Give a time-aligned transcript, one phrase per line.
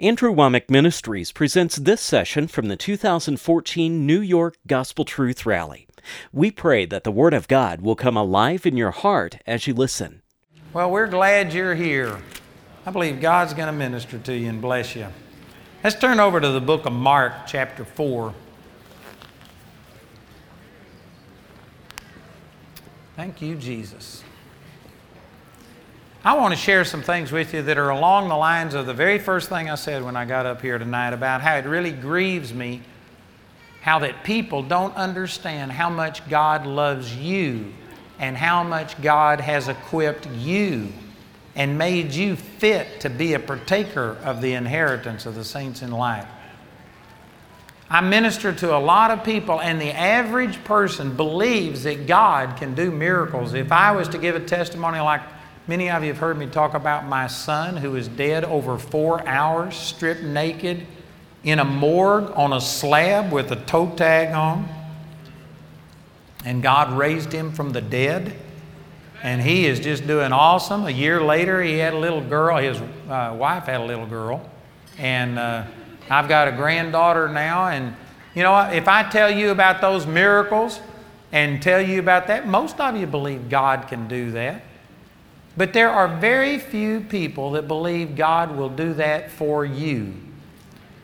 [0.00, 5.86] Andrew Wommack Ministries presents this session from the 2014 New York Gospel Truth Rally.
[6.32, 9.74] We pray that the Word of God will come alive in your heart as you
[9.74, 10.22] listen.
[10.72, 12.18] Well, we're glad you're here.
[12.86, 15.08] I believe God's going to minister to you and bless you.
[15.84, 18.34] Let's turn over to the book of Mark, chapter 4.
[23.16, 24.24] Thank you, Jesus.
[26.22, 28.92] I want to share some things with you that are along the lines of the
[28.92, 31.92] very first thing I said when I got up here tonight about how it really
[31.92, 32.82] grieves me
[33.80, 37.72] how that people don't understand how much God loves you
[38.18, 40.92] and how much God has equipped you
[41.54, 45.90] and made you fit to be a partaker of the inheritance of the saints in
[45.90, 46.26] light.
[47.88, 52.74] I minister to a lot of people, and the average person believes that God can
[52.74, 53.54] do miracles.
[53.54, 55.22] If I was to give a testimony like
[55.66, 59.26] Many of you have heard me talk about my son who is dead over four
[59.26, 60.86] hours, stripped naked
[61.44, 64.68] in a morgue on a slab with a toe tag on.
[66.44, 68.34] And God raised him from the dead.
[69.22, 70.86] And he is just doing awesome.
[70.86, 72.56] A year later, he had a little girl.
[72.56, 74.48] His uh, wife had a little girl.
[74.96, 75.64] And uh,
[76.08, 77.68] I've got a granddaughter now.
[77.68, 77.94] And
[78.34, 78.58] you know?
[78.70, 80.80] If I tell you about those miracles
[81.32, 84.62] and tell you about that, most of you believe God can do that.
[85.60, 90.14] But there are very few people that believe God will do that for you.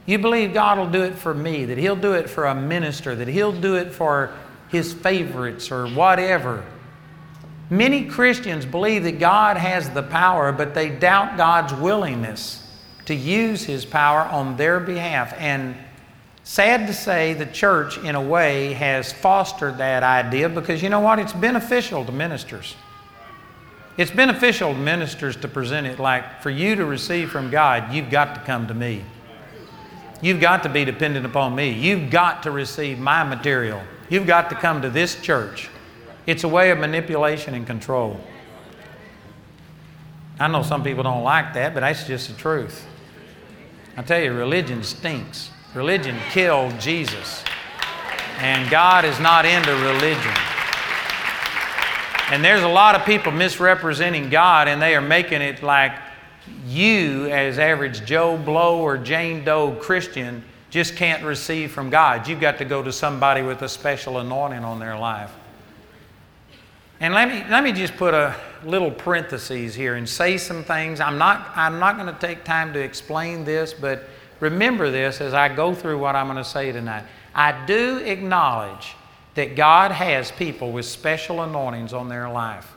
[0.07, 3.15] You believe God will do it for me, that He'll do it for a minister,
[3.17, 4.33] that He'll do it for
[4.71, 6.65] His favorites or whatever.
[7.69, 12.67] Many Christians believe that God has the power, but they doubt God's willingness
[13.05, 15.35] to use His power on their behalf.
[15.37, 15.77] And
[16.45, 21.01] sad to say, the church, in a way, has fostered that idea because you know
[21.01, 21.19] what?
[21.19, 22.75] It's beneficial to ministers.
[23.97, 28.11] It's beneficial to ministers to present it like for you to receive from God, you've
[28.11, 29.03] got to come to me.
[30.21, 31.71] You've got to be dependent upon me.
[31.71, 33.81] You've got to receive my material.
[34.09, 35.69] You've got to come to this church.
[36.27, 38.21] It's a way of manipulation and control.
[40.39, 42.87] I know some people don't like that, but that's just the truth.
[43.97, 45.51] I tell you, religion stinks.
[45.75, 47.43] Religion killed Jesus.
[48.39, 50.56] And God is not into religion.
[52.31, 55.93] And there's a lot of people misrepresenting God, and they are making it like
[56.67, 62.27] you, as average Joe Blow or Jane Doe Christian, just can't receive from God.
[62.27, 65.33] You've got to go to somebody with a special anointing on their life.
[66.99, 70.99] And let me, let me just put a little parenthesis here and say some things.
[70.99, 74.05] I'm not, I'm not going to take time to explain this, but
[74.41, 77.05] remember this as I go through what I'm going to say tonight.
[77.35, 78.97] I do acknowledge
[79.37, 82.73] that God has people with special anointings on their life.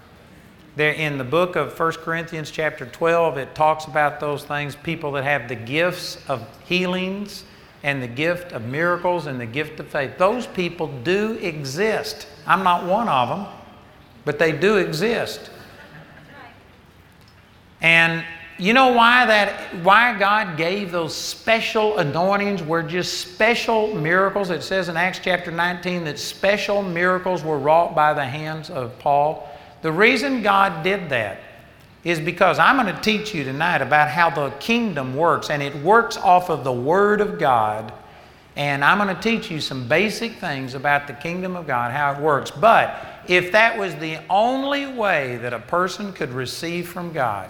[0.75, 5.14] There in the book of 1 Corinthians chapter 12, it talks about those things, people
[5.14, 7.44] that have the gifts of healings
[7.81, 10.18] and the gift of miracles and the gift of faith.
[10.18, 12.28] Those people do exist.
[12.46, 13.48] I'm not one of them,
[14.25, 15.50] but they do exist.
[17.81, 18.24] And
[18.59, 24.50] you know why that why God gave those special anointings were just special miracles.
[24.50, 29.00] It says in Acts chapter 19 that special miracles were wrought by the hands of
[29.00, 29.50] Paul.
[29.81, 31.40] The reason God did that
[32.03, 35.74] is because I'm going to teach you tonight about how the kingdom works and it
[35.78, 37.94] works off of the word of God.
[38.58, 42.14] And I'm going to teach you some basic things about the kingdom of God, how
[42.14, 42.52] it works.
[42.52, 47.50] But if that was the only way that a person could receive from God,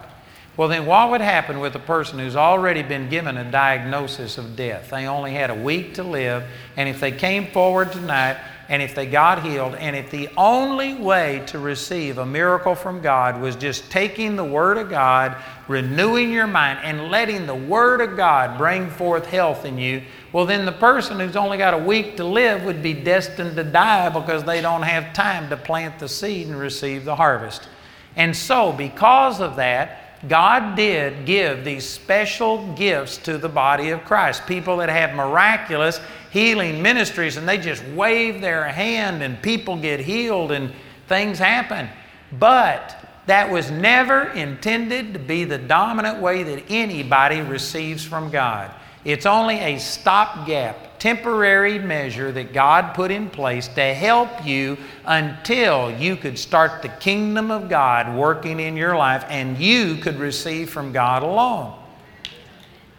[0.59, 4.58] well, then what would happen with a person who's already been given a diagnosis of
[4.58, 4.90] death?
[4.90, 6.44] They only had a week to live,
[6.75, 8.36] and if they came forward tonight
[8.68, 13.00] and if they got healed, and if the only way to receive a miracle from
[13.00, 15.38] God was just taking the Word of God,
[15.69, 20.02] renewing your mind, and letting the Word of God bring forth health in you,
[20.34, 23.64] well, then the person who's only got a week to live would be destined to
[23.64, 27.69] die because they don't have time to plant the seed and receive the harvest.
[28.18, 34.03] And so, because of that, God did give these special gifts to the body of
[34.03, 34.46] Christ.
[34.46, 36.01] People that have miraculous
[36.31, 40.74] healing ministries and they just wave their hand and people get healed and
[41.07, 41.88] things happen.
[42.33, 42.95] But
[43.27, 48.72] that was never intended to be the dominant way that anybody receives from God.
[49.06, 55.92] It's only a stopgap temporary measure that God put in place to help you until
[55.92, 60.69] you could start the kingdom of God working in your life and you could receive
[60.69, 61.74] from God alone.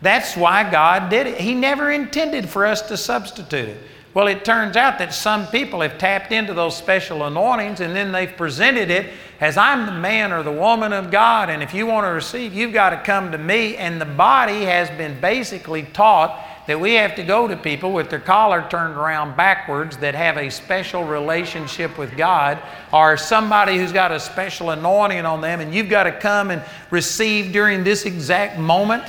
[0.02, 1.38] That's why God did it.
[1.38, 3.78] He never intended for us to substitute it.
[4.12, 8.10] Well, it turns out that some people have tapped into those special anointings and then
[8.10, 11.86] they've presented it as I'm the man or the woman of God, and if you
[11.86, 13.76] want to receive, you've got to come to me.
[13.76, 18.10] And the body has been basically taught that we have to go to people with
[18.10, 22.58] their collar turned around backwards that have a special relationship with God
[22.92, 26.62] or somebody who's got a special anointing on them, and you've got to come and
[26.90, 29.04] receive during this exact moment.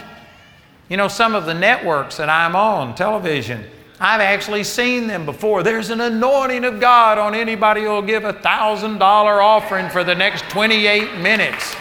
[0.88, 3.66] You know, some of the networks that I'm on, television,
[4.04, 5.62] I've actually seen them before.
[5.62, 10.50] There's an anointing of God on anybody who'll give a $1,000 offering for the next
[10.50, 11.76] 28 minutes.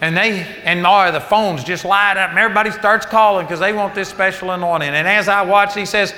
[0.00, 3.72] And they and all the phones just light up and everybody starts calling because they
[3.72, 4.88] want this special anointing.
[4.88, 6.12] And as I watch, he says,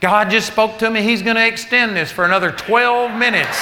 [0.00, 3.56] God just spoke to me, he's going to extend this for another 12 minutes.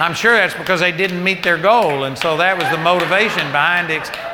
[0.00, 3.46] I'm sure that's because they didn't meet their goal, and so that was the motivation
[3.52, 4.33] behind it.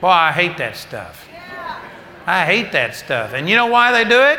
[0.00, 1.28] Boy, I hate that stuff.
[2.26, 3.32] I hate that stuff.
[3.32, 4.38] And you know why they do it?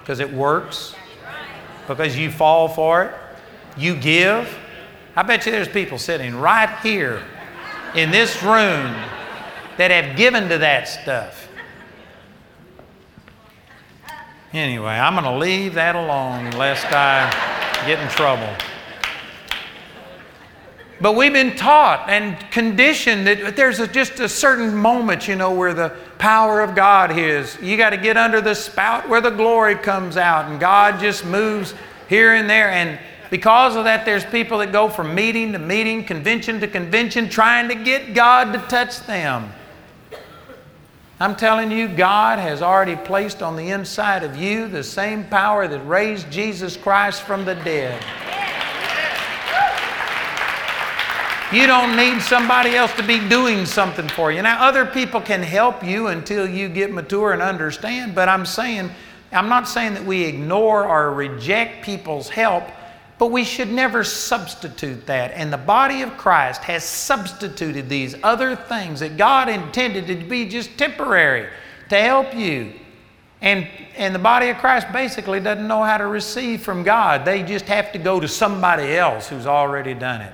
[0.00, 0.94] Because it works.
[1.88, 3.14] Because you fall for it.
[3.76, 4.56] You give.
[5.16, 7.22] I bet you there's people sitting right here
[7.94, 8.94] in this room
[9.78, 11.48] that have given to that stuff.
[14.52, 17.28] Anyway, I'm going to leave that alone lest I
[17.86, 18.48] get in trouble.
[21.04, 25.52] But we've been taught and conditioned that there's a, just a certain moment, you know,
[25.52, 27.60] where the power of God is.
[27.60, 31.26] You got to get under the spout where the glory comes out, and God just
[31.26, 31.74] moves
[32.08, 32.70] here and there.
[32.70, 32.98] And
[33.28, 37.68] because of that, there's people that go from meeting to meeting, convention to convention, trying
[37.68, 39.52] to get God to touch them.
[41.20, 45.68] I'm telling you, God has already placed on the inside of you the same power
[45.68, 48.02] that raised Jesus Christ from the dead.
[51.54, 54.42] You don't need somebody else to be doing something for you.
[54.42, 58.90] Now, other people can help you until you get mature and understand, but I'm saying,
[59.30, 62.64] I'm not saying that we ignore or reject people's help,
[63.18, 65.30] but we should never substitute that.
[65.30, 70.48] And the body of Christ has substituted these other things that God intended to be
[70.48, 71.48] just temporary
[71.88, 72.72] to help you.
[73.42, 77.24] And, and the body of Christ basically doesn't know how to receive from God.
[77.24, 80.32] They just have to go to somebody else who's already done it.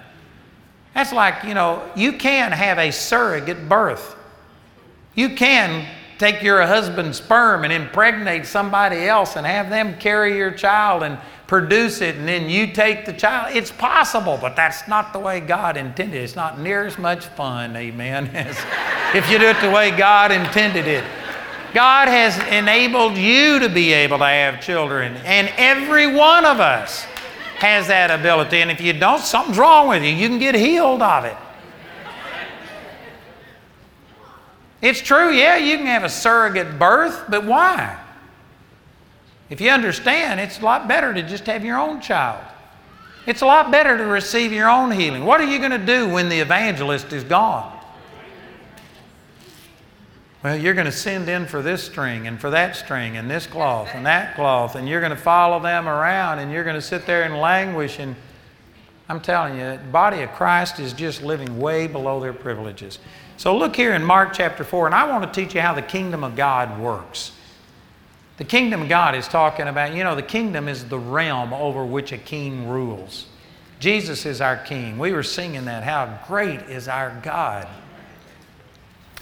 [0.94, 4.16] That's like, you know, you can have a surrogate birth.
[5.14, 5.86] You can
[6.18, 11.18] take your husband's sperm and impregnate somebody else and have them carry your child and
[11.46, 13.56] produce it, and then you take the child.
[13.56, 16.22] It's possible, but that's not the way God intended.
[16.22, 18.56] It's not near as much fun, amen, as
[19.16, 21.04] if you do it the way God intended it.
[21.74, 27.04] God has enabled you to be able to have children, and every one of us
[27.60, 28.58] has that ability.
[28.58, 30.10] And if you don't, something's wrong with you.
[30.10, 31.36] You can get healed of it.
[34.82, 37.98] It's true, yeah, you can have a surrogate birth, but why?
[39.50, 42.42] If you understand, it's a lot better to just have your own child.
[43.26, 45.26] It's a lot better to receive your own healing.
[45.26, 47.79] What are you going to do when the evangelist is gone?
[50.42, 53.46] Well, you're going to send in for this string and for that string and this
[53.46, 56.82] cloth and that cloth, and you're going to follow them around and you're going to
[56.82, 57.98] sit there and languish.
[57.98, 58.16] And
[59.10, 62.98] I'm telling you, the body of Christ is just living way below their privileges.
[63.36, 65.82] So look here in Mark chapter 4, and I want to teach you how the
[65.82, 67.32] kingdom of God works.
[68.38, 71.84] The kingdom of God is talking about, you know, the kingdom is the realm over
[71.84, 73.26] which a king rules.
[73.78, 74.98] Jesus is our king.
[74.98, 75.84] We were singing that.
[75.84, 77.68] How great is our God!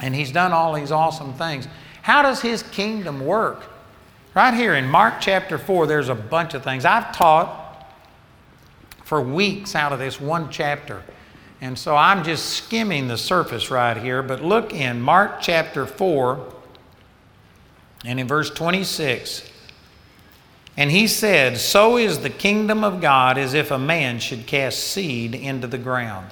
[0.00, 1.66] And he's done all these awesome things.
[2.02, 3.64] How does his kingdom work?
[4.34, 6.84] Right here in Mark chapter 4, there's a bunch of things.
[6.84, 7.64] I've taught
[9.04, 11.02] for weeks out of this one chapter.
[11.60, 14.22] And so I'm just skimming the surface right here.
[14.22, 16.54] But look in Mark chapter 4
[18.04, 19.50] and in verse 26.
[20.76, 24.78] And he said, So is the kingdom of God as if a man should cast
[24.78, 26.28] seed into the ground.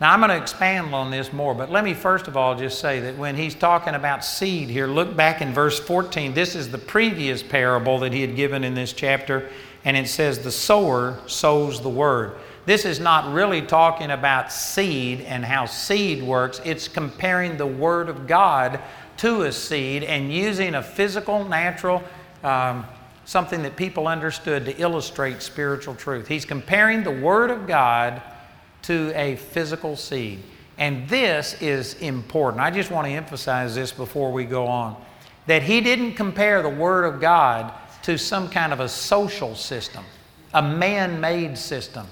[0.00, 2.80] Now, I'm going to expand on this more, but let me first of all just
[2.80, 6.32] say that when he's talking about seed here, look back in verse 14.
[6.32, 9.50] This is the previous parable that he had given in this chapter,
[9.84, 12.36] and it says, The sower sows the word.
[12.64, 18.08] This is not really talking about seed and how seed works, it's comparing the word
[18.08, 18.80] of God
[19.18, 22.02] to a seed and using a physical, natural,
[22.42, 22.86] um,
[23.26, 26.26] something that people understood to illustrate spiritual truth.
[26.26, 28.22] He's comparing the word of God
[28.90, 30.42] to a physical seed.
[30.76, 32.60] And this is important.
[32.60, 35.00] I just want to emphasize this before we go on
[35.46, 40.04] that he didn't compare the Word of God to some kind of a social system,
[40.54, 42.04] a man made system.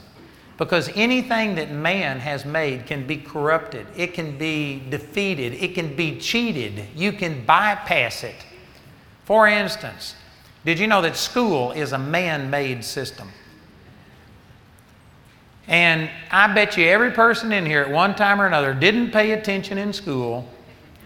[0.57, 5.97] Because anything that man has made can be corrupted, it can be defeated, it can
[5.97, 8.47] be cheated, you can bypass it.
[9.25, 10.15] For instance,
[10.65, 13.31] Did you know that school is a man made system?
[15.69, 19.33] And I bet you every person in here at one time or another didn't pay
[19.33, 20.49] attention in school,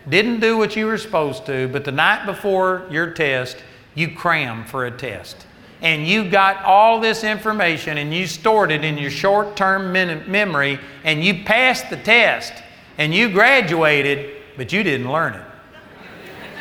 [0.08, 3.56] didn't do what you were supposed to, but the night before your test,
[3.96, 5.46] you crammed for a test.
[5.80, 10.78] And you got all this information and you stored it in your short term memory
[11.02, 12.52] and you passed the test
[12.98, 15.44] and you graduated, but you didn't learn it.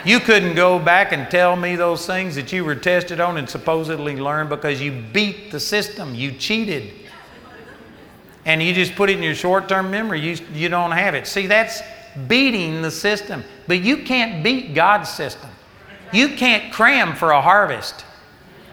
[0.03, 3.47] You couldn't go back and tell me those things that you were tested on and
[3.47, 7.00] supposedly learned because you beat the system, you cheated
[8.45, 11.27] and you just put it in your short term memory, you, you don't have it.
[11.27, 11.81] See, that's
[12.27, 13.43] beating the system.
[13.67, 15.49] But you can't beat God's system.
[16.11, 18.05] You can't cram for a harvest.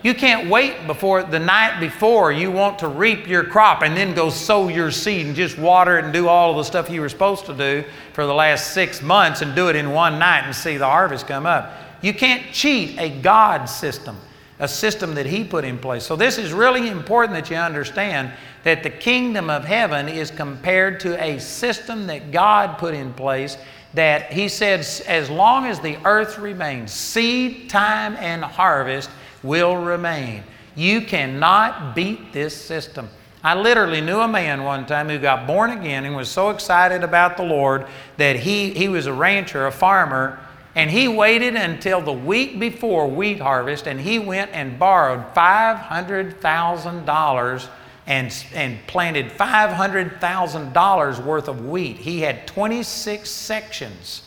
[0.02, 4.14] You can't wait before the night before you want to reap your crop and then
[4.14, 7.00] go sow your seed and just water it and do all of the stuff you
[7.00, 10.44] were supposed to do for the last six months and do it in one night
[10.44, 11.72] and see the harvest come up.
[12.00, 14.16] You can't cheat a God system,
[14.60, 16.06] a system that He put in place.
[16.06, 18.30] So, this is really important that you understand
[18.64, 23.56] that the kingdom of heaven is compared to a system that God put in place
[23.94, 29.08] that he said, as long as the earth remains, seed, time, and harvest
[29.42, 30.42] will remain.
[30.74, 33.08] You cannot beat this system.
[33.42, 37.02] I literally knew a man one time who got born again and was so excited
[37.04, 37.86] about the Lord
[38.16, 40.40] that he, he was a rancher, a farmer,
[40.74, 47.68] and he waited until the week before wheat harvest and he went and borrowed $500,000
[48.08, 51.98] and, and planted $500,000 worth of wheat.
[51.98, 54.22] He had 26 sections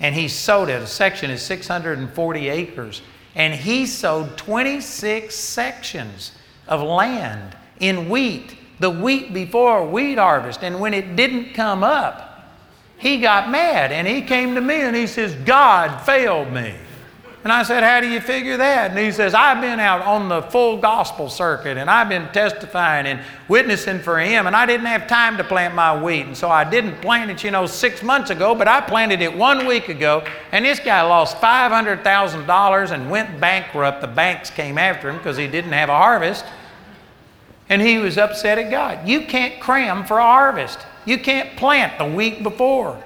[0.00, 0.82] and he sowed it.
[0.82, 3.02] A section is 640 acres.
[3.34, 6.32] And he sowed 26 sections
[6.66, 10.64] of land in wheat, the wheat before wheat harvest.
[10.64, 12.48] And when it didn't come up,
[12.98, 16.74] he got mad and he came to me and he says, God failed me.
[17.48, 18.90] And I said, How do you figure that?
[18.90, 23.06] And he says, I've been out on the full gospel circuit and I've been testifying
[23.06, 26.26] and witnessing for him, and I didn't have time to plant my wheat.
[26.26, 29.34] And so I didn't plant it, you know, six months ago, but I planted it
[29.34, 30.26] one week ago.
[30.52, 34.02] And this guy lost $500,000 and went bankrupt.
[34.02, 36.44] The banks came after him because he didn't have a harvest.
[37.70, 39.08] And he was upset at God.
[39.08, 43.02] You can't cram for a harvest, you can't plant the week before.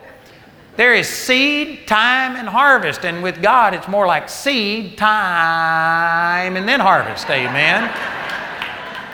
[0.76, 3.05] There is seed, time, and harvest.
[3.05, 7.29] And with God, it's more like seed, time, and then harvest.
[7.29, 7.91] Amen.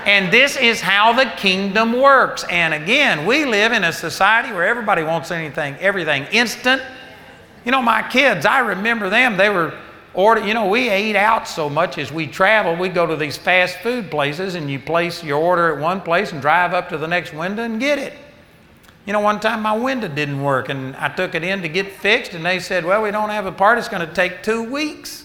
[0.06, 2.44] And this is how the kingdom works.
[2.48, 6.80] And again, we live in a society where everybody wants anything, everything instant.
[7.64, 9.76] You know, my kids, I remember them, they were
[10.14, 12.76] order, you know, we ate out so much as we travel.
[12.76, 16.32] We go to these fast food places and you place your order at one place
[16.32, 18.14] and drive up to the next window and get it.
[19.08, 21.90] You know, one time my window didn't work and I took it in to get
[21.92, 24.62] fixed, and they said, Well, we don't have a part, it's going to take two
[24.62, 25.24] weeks.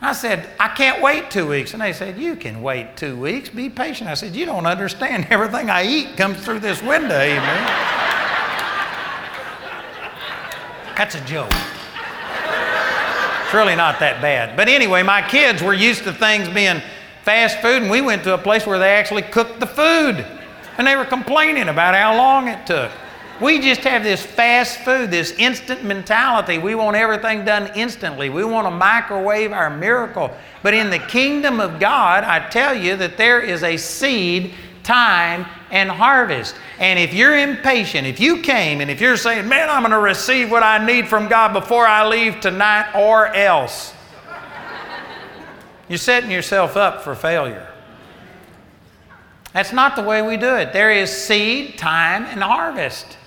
[0.00, 1.74] I said, I can't wait two weeks.
[1.74, 4.08] And they said, You can wait two weeks, be patient.
[4.08, 5.26] I said, You don't understand.
[5.30, 7.66] Everything I eat comes through this window, amen.
[10.96, 11.52] That's a joke.
[13.44, 14.56] It's really not that bad.
[14.56, 16.80] But anyway, my kids were used to things being
[17.24, 20.24] fast food, and we went to a place where they actually cooked the food.
[20.78, 22.90] And they were complaining about how long it took.
[23.42, 26.58] We just have this fast food, this instant mentality.
[26.58, 28.30] We want everything done instantly.
[28.30, 30.30] We want to microwave our miracle.
[30.62, 35.44] But in the kingdom of God, I tell you that there is a seed, time,
[35.72, 36.54] and harvest.
[36.78, 39.98] And if you're impatient, if you came and if you're saying, man, I'm going to
[39.98, 43.92] receive what I need from God before I leave tonight or else,
[45.88, 47.68] you're setting yourself up for failure.
[49.52, 50.72] That's not the way we do it.
[50.72, 53.18] There is seed, time, and harvest.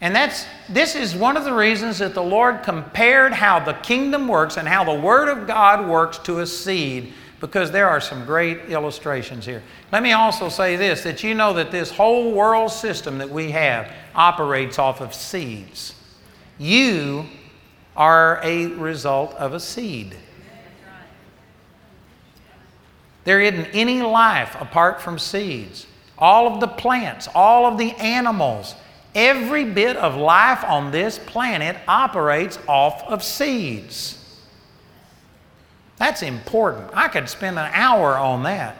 [0.00, 4.28] And that's this is one of the reasons that the Lord compared how the kingdom
[4.28, 8.24] works and how the word of God works to a seed because there are some
[8.24, 9.62] great illustrations here.
[9.92, 13.50] Let me also say this that you know that this whole world system that we
[13.52, 15.94] have operates off of seeds.
[16.58, 17.26] You
[17.96, 20.16] are a result of a seed.
[23.24, 25.86] There isn't any life apart from seeds.
[26.18, 28.74] All of the plants, all of the animals,
[29.16, 34.22] every bit of life on this planet operates off of seeds.
[35.96, 36.90] That's important.
[36.92, 38.76] I could spend an hour on that.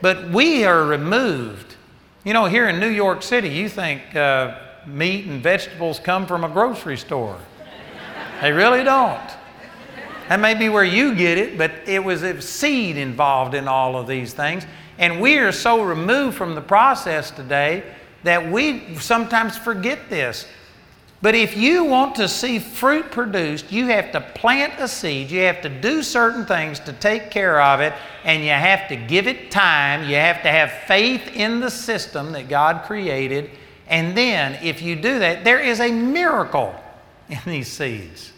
[0.00, 1.76] But we are removed.
[2.24, 6.44] You know, here in New York City, you think uh, meat and vegetables come from
[6.44, 7.38] a grocery store.
[8.40, 9.20] They really don't.
[10.28, 13.96] That may be where you get it, but it was a seed involved in all
[13.96, 14.64] of these things.
[14.98, 17.84] And we are so removed from the process today
[18.22, 20.46] that we sometimes forget this.
[21.22, 25.42] But if you want to see fruit produced, you have to plant a seed, you
[25.42, 27.92] have to do certain things to take care of it,
[28.24, 30.08] and you have to give it time.
[30.08, 33.50] You have to have faith in the system that God created.
[33.86, 36.74] And then, if you do that, there is a miracle
[37.28, 38.32] in these seeds.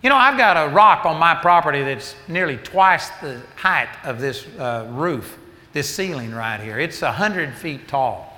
[0.00, 4.20] You know, I've got a rock on my property that's nearly twice the height of
[4.20, 5.36] this uh, roof,
[5.72, 6.78] this ceiling right here.
[6.78, 8.35] It's 100 feet tall.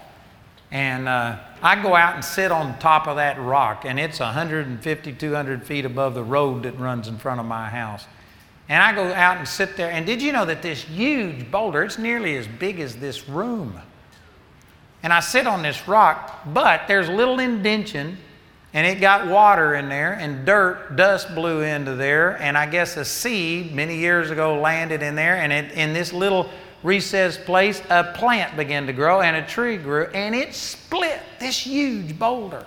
[0.71, 5.13] And uh, I go out and sit on top of that rock, and it's 150,
[5.13, 8.07] 200 feet above the road that runs in front of my house.
[8.69, 11.83] And I go out and sit there, and did you know that this huge boulder,
[11.83, 13.81] it's nearly as big as this room.
[15.03, 18.19] And I sit on this rock, but there's a little indention,
[18.75, 22.99] and it got water in there, and dirt, dust blew into there, and I guess
[22.99, 26.51] a seed many years ago landed in there, and it, in this little
[26.83, 31.59] recessed place, a plant began to grow and a tree grew, and it split this
[31.59, 32.65] huge boulder.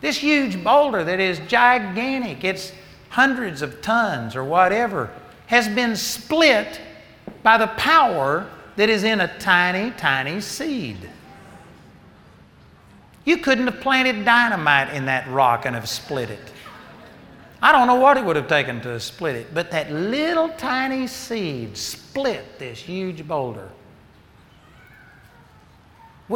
[0.00, 2.72] This huge boulder that is gigantic, it's
[3.08, 5.10] hundreds of tons or whatever,
[5.46, 6.80] has been split
[7.42, 10.98] by the power that is in a tiny, tiny seed.
[13.24, 16.52] You couldn't have planted dynamite in that rock and have split it.
[17.64, 21.06] I don't know what it would have taken to split it, but that little tiny
[21.06, 23.70] seed split this huge boulder.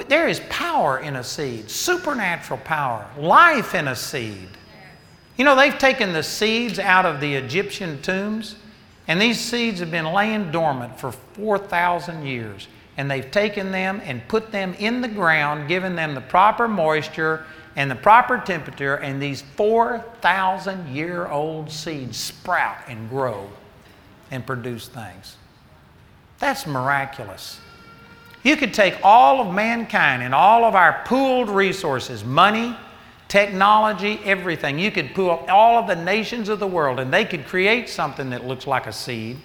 [0.09, 4.49] There is power in a seed, supernatural power, life in a seed.
[5.37, 8.57] You know, they've taken the seeds out of the Egyptian tombs,
[9.07, 12.69] and these seeds have been laying dormant for 4,000 years.
[12.97, 17.45] And they've taken them and put them in the ground, given them the proper moisture
[17.79, 23.49] and the proper temperature, and these 4,000 year old seeds sprout and grow
[24.33, 25.37] and produce things.
[26.41, 27.61] That's miraculous.
[28.43, 32.75] You could take all of mankind and all of our pooled resources money,
[33.29, 34.81] technology, everything.
[34.81, 38.31] You could pool all of the nations of the world, and they could create something
[38.31, 39.37] that looks like a seed.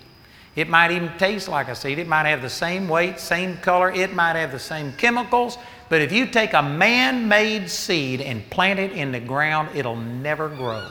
[0.56, 2.00] It might even taste like a seed.
[2.00, 3.92] It might have the same weight, same color.
[3.92, 5.60] It might have the same chemicals.
[5.90, 9.96] But if you take a man made seed and plant it in the ground, it'll
[9.96, 10.90] never grow.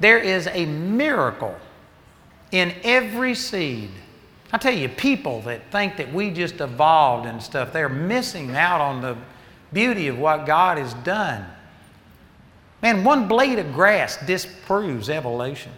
[0.00, 1.56] There is a miracle
[2.50, 3.90] in every seed.
[4.52, 8.80] I tell you, people that think that we just evolved and stuff, they're missing out
[8.80, 9.16] on the
[9.72, 11.46] beauty of what God has done.
[12.82, 15.72] Man, one blade of grass disproves evolution.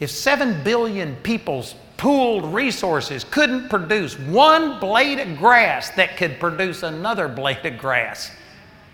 [0.00, 6.82] If seven billion people's pooled resources couldn't produce one blade of grass that could produce
[6.82, 8.32] another blade of grass.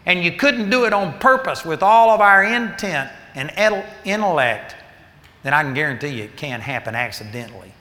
[0.05, 3.51] And you couldn't do it on purpose with all of our intent and
[4.05, 4.77] intellect,
[5.43, 7.73] then I can guarantee you it can't happen accidentally.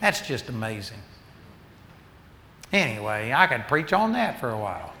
[0.00, 1.02] That's just amazing.
[2.72, 4.93] Anyway, I could preach on that for a while.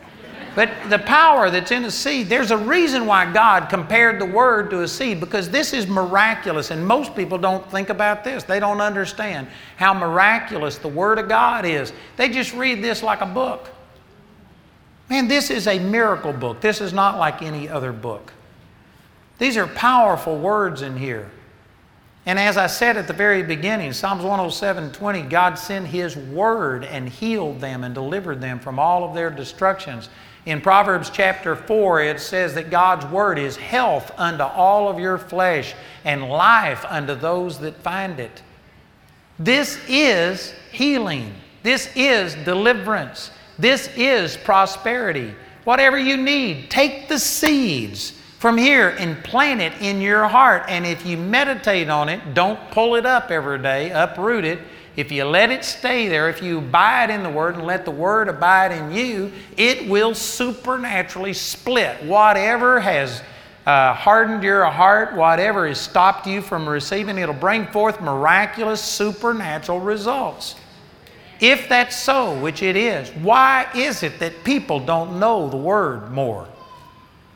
[0.54, 4.70] But the power that's in a seed, there's a reason why God compared the word
[4.70, 6.70] to a seed because this is miraculous.
[6.70, 8.44] And most people don't think about this.
[8.44, 11.92] They don't understand how miraculous the word of God is.
[12.16, 13.68] They just read this like a book.
[15.10, 16.60] Man, this is a miracle book.
[16.60, 18.32] This is not like any other book.
[19.38, 21.30] These are powerful words in here.
[22.26, 26.84] And as I said at the very beginning, Psalms 107 20, God sent His word
[26.84, 30.08] and healed them and delivered them from all of their destructions.
[30.46, 35.16] In Proverbs chapter 4, it says that God's word is health unto all of your
[35.16, 38.42] flesh and life unto those that find it.
[39.38, 41.34] This is healing.
[41.62, 43.30] This is deliverance.
[43.58, 45.34] This is prosperity.
[45.64, 50.64] Whatever you need, take the seeds from here and plant it in your heart.
[50.68, 54.58] And if you meditate on it, don't pull it up every day, uproot it
[54.96, 57.90] if you let it stay there, if you abide in the Word and let the
[57.90, 63.22] Word abide in you, it will supernaturally split whatever has
[63.66, 69.80] uh, hardened your heart, whatever has stopped you from receiving, it'll bring forth miraculous supernatural
[69.80, 70.54] results.
[71.40, 76.12] If that's so, which it is, why is it that people don't know the Word
[76.12, 76.48] more?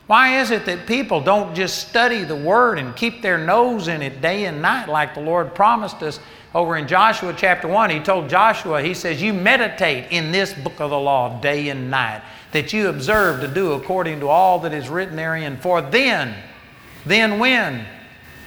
[0.08, 4.02] Why is it that people don't just study the Word and keep their nose in
[4.02, 6.18] it day and night like the Lord promised us?
[6.54, 10.80] over in Joshua chapter 1, he told Joshua, he says, You meditate in this book
[10.80, 14.72] of the law day and night, that you observe to do according to all that
[14.72, 15.58] is written therein.
[15.58, 16.34] For then,
[17.04, 17.84] then when?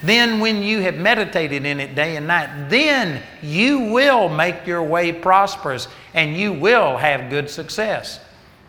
[0.02, 4.82] Then, when you have meditated in it day and night, then you will make your
[4.82, 8.18] way prosperous and you will have good success.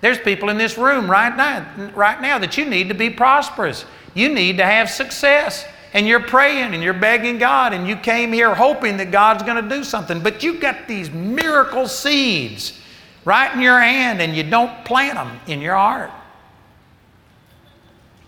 [0.04, 3.86] There's people in this room right now, right now that you need to be prosperous.
[4.13, 8.34] You need to have success and you're praying and you're begging God and you came
[8.34, 12.78] here hoping that God's going to do something, but you've got these miracle seeds
[13.24, 16.12] right in your hand and you don't plant them in your heart.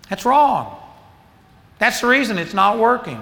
[0.09, 0.81] That's wrong.
[1.77, 3.21] That's the reason it's not working.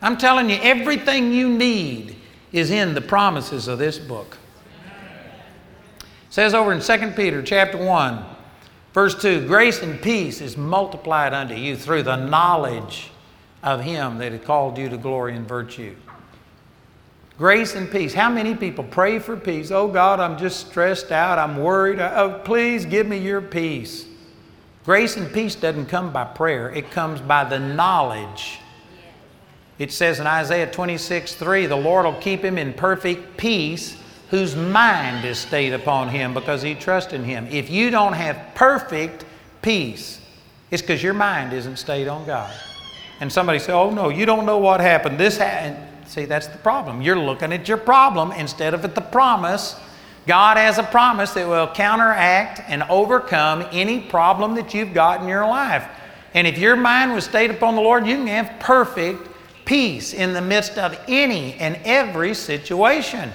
[0.00, 2.16] I'm telling you, everything you need
[2.52, 4.38] is in the promises of this book.
[6.30, 8.24] Says over in 2 Peter chapter 1,
[8.94, 13.10] verse 2, grace and peace is multiplied unto you through the knowledge
[13.64, 15.96] of him that has called you to glory and virtue.
[17.36, 18.14] Grace and peace.
[18.14, 19.72] How many people pray for peace?
[19.72, 21.38] Oh God, I'm just stressed out.
[21.38, 21.98] I'm worried.
[21.98, 24.06] Oh, please give me your peace.
[24.84, 28.60] Grace and peace doesn't come by prayer, it comes by the knowledge.
[29.78, 33.96] It says in Isaiah 26 3, the Lord will keep him in perfect peace
[34.30, 37.46] whose mind is stayed upon him because he trusts in him.
[37.50, 39.24] If you don't have perfect
[39.60, 40.20] peace,
[40.70, 42.52] it's because your mind isn't stayed on God.
[43.20, 45.18] And somebody say, "Oh no, you don't know what happened.
[45.18, 47.02] This happened." See, that's the problem.
[47.02, 49.76] You're looking at your problem instead of at the promise.
[50.26, 55.28] God has a promise that will counteract and overcome any problem that you've got in
[55.28, 55.84] your life.
[56.34, 59.28] And if your mind was stayed upon the Lord, you can have perfect
[59.64, 63.32] peace in the midst of any and every situation.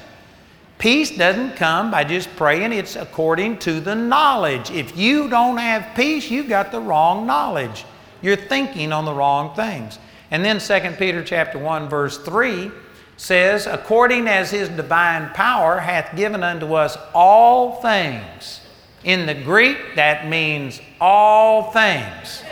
[0.78, 4.72] Peace doesn't come by just praying, it's according to the knowledge.
[4.72, 7.86] If you don't have peace, you've got the wrong knowledge.
[8.22, 10.00] You're thinking on the wrong things.
[10.32, 12.72] And then 2 Peter chapter 1 verse 3
[13.18, 18.62] says, according as his divine power hath given unto us all things.
[19.06, 22.44] In the Greek, that means all things.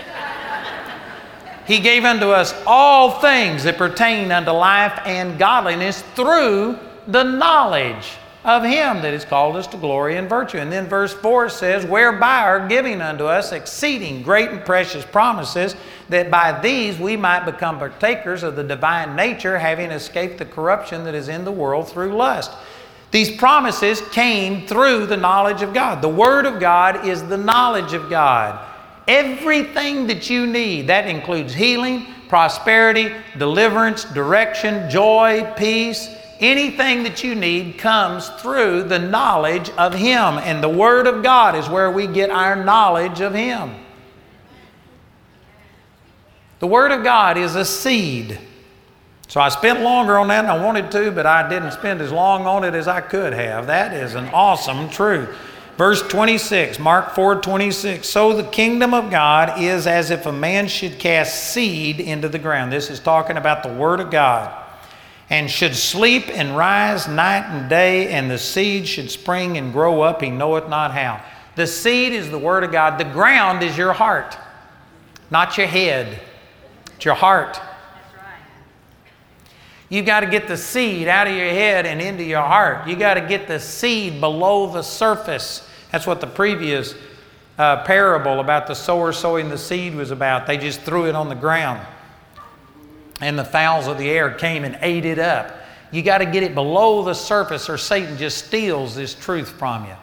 [1.67, 8.17] he gave unto us all things that pertain unto life and godliness through the knowledge
[8.43, 10.57] of him that has called us to glory and virtue.
[10.57, 15.75] And then verse 4 says, Whereby are giving unto us exceeding great and precious promises,
[16.09, 21.05] that by these we might become partakers of the divine nature, having escaped the corruption
[21.05, 22.51] that is in the world through lust.
[23.11, 26.01] These promises came through the knowledge of God.
[26.01, 28.59] The Word of God is the knowledge of God.
[29.07, 37.35] Everything that you need, that includes healing, prosperity, deliverance, direction, joy, peace, anything that you
[37.35, 40.37] need comes through the knowledge of Him.
[40.37, 43.75] And the Word of God is where we get our knowledge of Him.
[46.59, 48.39] The Word of God is a seed.
[49.27, 52.11] So I spent longer on that than I wanted to, but I didn't spend as
[52.11, 53.67] long on it as I could have.
[53.67, 55.35] That is an awesome truth.
[55.77, 58.07] Verse 26, Mark 4 26.
[58.07, 62.37] So the kingdom of God is as if a man should cast seed into the
[62.39, 62.71] ground.
[62.71, 64.62] This is talking about the Word of God
[65.29, 70.01] and should sleep and rise night and day, and the seed should spring and grow
[70.01, 71.23] up, he knoweth not how.
[71.55, 72.99] The seed is the Word of God.
[72.99, 74.37] The ground is your heart,
[75.29, 76.19] not your head.
[76.95, 77.59] It's your heart.
[79.89, 82.87] You've got to get the seed out of your head and into your heart.
[82.87, 85.69] You've got to get the seed below the surface.
[85.91, 86.95] That's what the previous
[87.59, 90.47] uh, parable about the sower sowing the seed was about.
[90.47, 91.85] They just threw it on the ground
[93.23, 95.55] and the fowls of the air came and ate it up.
[95.91, 99.85] You got to get it below the surface, or Satan just steals this truth from
[99.85, 99.95] you.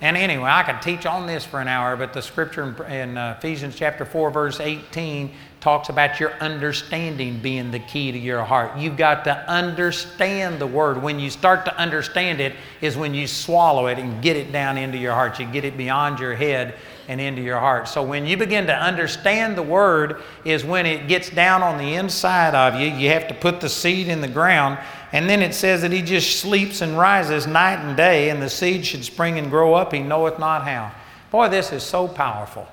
[0.00, 3.36] And anyway, I could teach on this for an hour, but the scripture in, uh,
[3.38, 8.76] Ephesians chapter 4, verse 18 talks about your understanding being the key to your heart.
[8.76, 11.02] You've got to understand the word.
[11.02, 14.76] When you start to understand it, is when you swallow it and get it down
[14.76, 15.40] into your heart.
[15.40, 16.74] You get it beyond your head
[17.08, 17.88] and into your heart.
[17.88, 21.94] So when you begin to understand the word, is when it gets down on the
[21.94, 22.88] inside of you.
[22.88, 24.78] You have to put the seed in the ground.
[25.12, 28.50] And then it says that he just sleeps and rises night and day, and the
[28.50, 29.92] seed should spring and grow up.
[29.92, 30.92] He knoweth not how.
[31.30, 32.66] Boy, this is so powerful.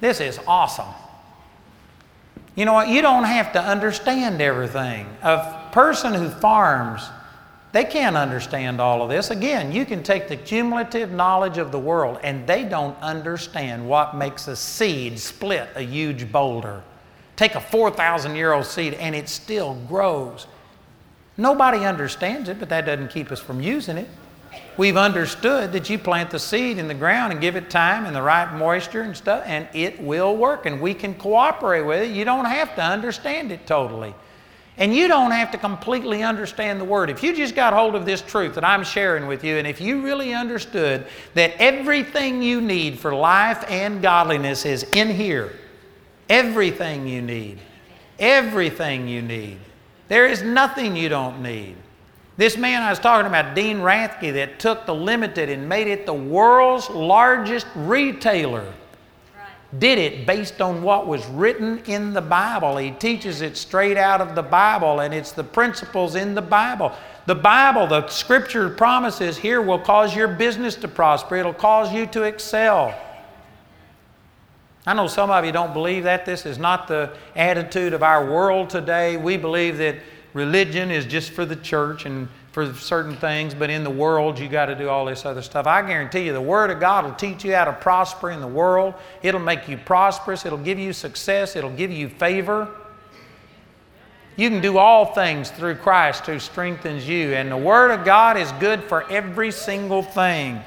[0.00, 0.94] This is awesome.
[2.54, 2.88] You know what?
[2.88, 5.06] You don't have to understand everything.
[5.22, 7.02] A person who farms
[7.78, 9.30] they can't understand all of this.
[9.30, 14.16] Again, you can take the cumulative knowledge of the world, and they don't understand what
[14.16, 16.82] makes a seed split a huge boulder.
[17.36, 20.48] Take a 4,000 year old seed, and it still grows.
[21.36, 24.08] Nobody understands it, but that doesn't keep us from using it.
[24.76, 28.16] We've understood that you plant the seed in the ground and give it time and
[28.16, 32.10] the right moisture and stuff, and it will work, and we can cooperate with it.
[32.10, 34.16] You don't have to understand it totally.
[34.78, 37.10] And you don't have to completely understand the Word.
[37.10, 39.80] If you just got hold of this truth that I'm sharing with you, and if
[39.80, 45.52] you really understood that everything you need for life and godliness is in here,
[46.28, 47.58] everything you need,
[48.20, 49.58] everything you need,
[50.06, 51.76] there is nothing you don't need.
[52.36, 56.06] This man I was talking about, Dean Rathke, that took the limited and made it
[56.06, 58.72] the world's largest retailer
[59.76, 62.78] did it based on what was written in the Bible.
[62.78, 66.92] He teaches it straight out of the Bible, and it's the principles in the Bible.
[67.26, 72.06] The Bible, the scripture promises here will cause your business to prosper, it'll cause you
[72.06, 72.94] to excel.
[74.86, 76.24] I know some of you don't believe that.
[76.24, 79.18] This is not the attitude of our world today.
[79.18, 79.96] We believe that
[80.32, 82.28] religion is just for the church and
[82.58, 85.68] for certain things, but in the world you got to do all this other stuff.
[85.68, 88.48] I guarantee you, the Word of God will teach you how to prosper in the
[88.48, 88.94] world.
[89.22, 92.68] It'll make you prosperous, it'll give you success, it'll give you favor.
[94.34, 97.32] You can do all things through Christ who strengthens you.
[97.32, 100.60] And the Word of God is good for every single thing.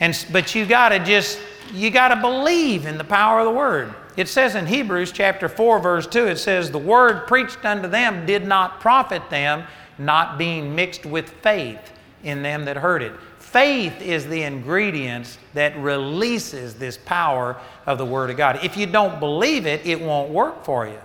[0.00, 1.38] And, but you got to just
[1.72, 3.94] you got to believe in the power of the word.
[4.16, 8.26] It says in Hebrews chapter 4 verse 2 it says the word preached unto them
[8.26, 9.64] did not profit them
[10.00, 11.92] not being mixed with faith
[12.24, 13.12] in them that heard it.
[13.38, 18.60] Faith is the ingredient that releases this power of the Word of God.
[18.62, 20.98] If you don't believe it, it won't work for you.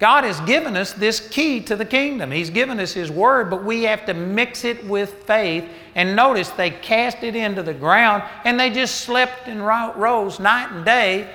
[0.00, 2.30] God has given us this key to the kingdom.
[2.30, 5.64] He's given us His Word, but we have to mix it with faith.
[5.94, 10.72] And notice they cast it into the ground and they just slept and rose night
[10.72, 11.32] and day.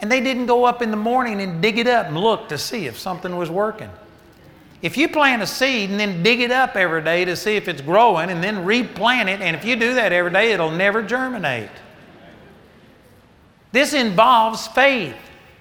[0.00, 2.58] And they didn't go up in the morning and dig it up and look to
[2.58, 3.90] see if something was working.
[4.80, 7.66] If you plant a seed and then dig it up every day to see if
[7.66, 11.02] it's growing and then replant it, and if you do that every day, it'll never
[11.02, 11.70] germinate.
[13.72, 15.16] This involves faith.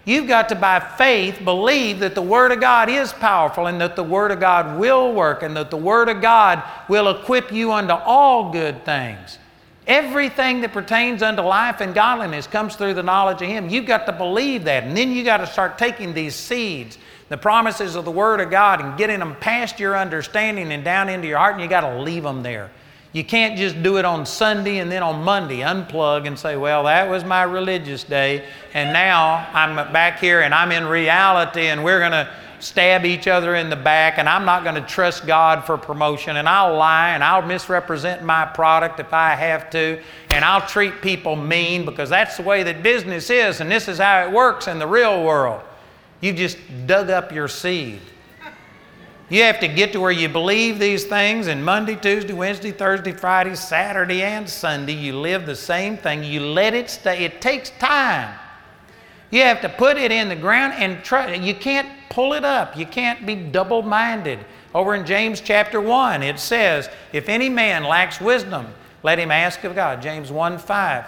[0.06, 3.98] You've got to, by faith, believe that the Word of God is powerful and that
[3.98, 7.74] the Word of God will work and that the Word of God will equip you
[7.74, 9.38] unto all good things.
[9.86, 13.70] Everything that pertains unto life and godliness comes through the knowledge of Him.
[13.70, 14.86] You've got to believe that.
[14.86, 16.98] And then you've got to start taking these seeds,
[17.30, 21.10] the promises of the Word of God, and getting them past your understanding and down
[21.10, 22.72] into your heart, and you've got to leave them there.
[23.14, 26.84] You can't just do it on Sunday and then on Monday unplug and say, well,
[26.84, 31.84] that was my religious day, and now I'm back here and I'm in reality and
[31.84, 35.26] we're going to stab each other in the back and I'm not going to trust
[35.26, 40.02] God for promotion and I'll lie and I'll misrepresent my product if I have to
[40.32, 44.00] and I'll treat people mean because that's the way that business is and this is
[44.00, 45.62] how it works in the real world.
[46.22, 48.02] You just dug up your seed.
[49.30, 53.12] You have to get to where you believe these things, and Monday, Tuesday, Wednesday, Thursday,
[53.12, 56.24] Friday, Saturday, and Sunday, you live the same thing.
[56.24, 57.26] You let it stay.
[57.26, 58.34] It takes time.
[59.30, 61.34] You have to put it in the ground and try.
[61.34, 62.78] You can't pull it up.
[62.78, 64.40] You can't be double minded.
[64.74, 68.68] Over in James chapter 1, it says, If any man lacks wisdom,
[69.04, 70.02] let him ask of God.
[70.02, 71.06] James 1 5.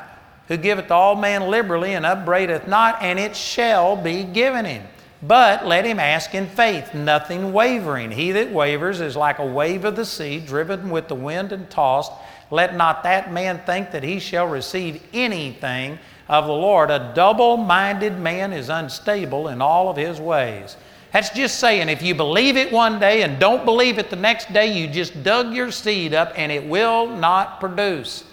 [0.50, 4.86] Who giveth all men liberally and upbraideth not, and it shall be given him.
[5.22, 8.12] But let him ask in faith, nothing wavering.
[8.12, 11.70] He that wavers is like a wave of the sea, driven with the wind and
[11.70, 12.14] tossed.
[12.52, 16.90] Let not that man think that he shall receive anything of the Lord.
[16.90, 20.78] A double minded man is unstable in all of his ways.
[21.12, 24.54] That's just saying if you believe it one day and don't believe it the next
[24.54, 28.24] day, you just dug your seed up and it will not produce.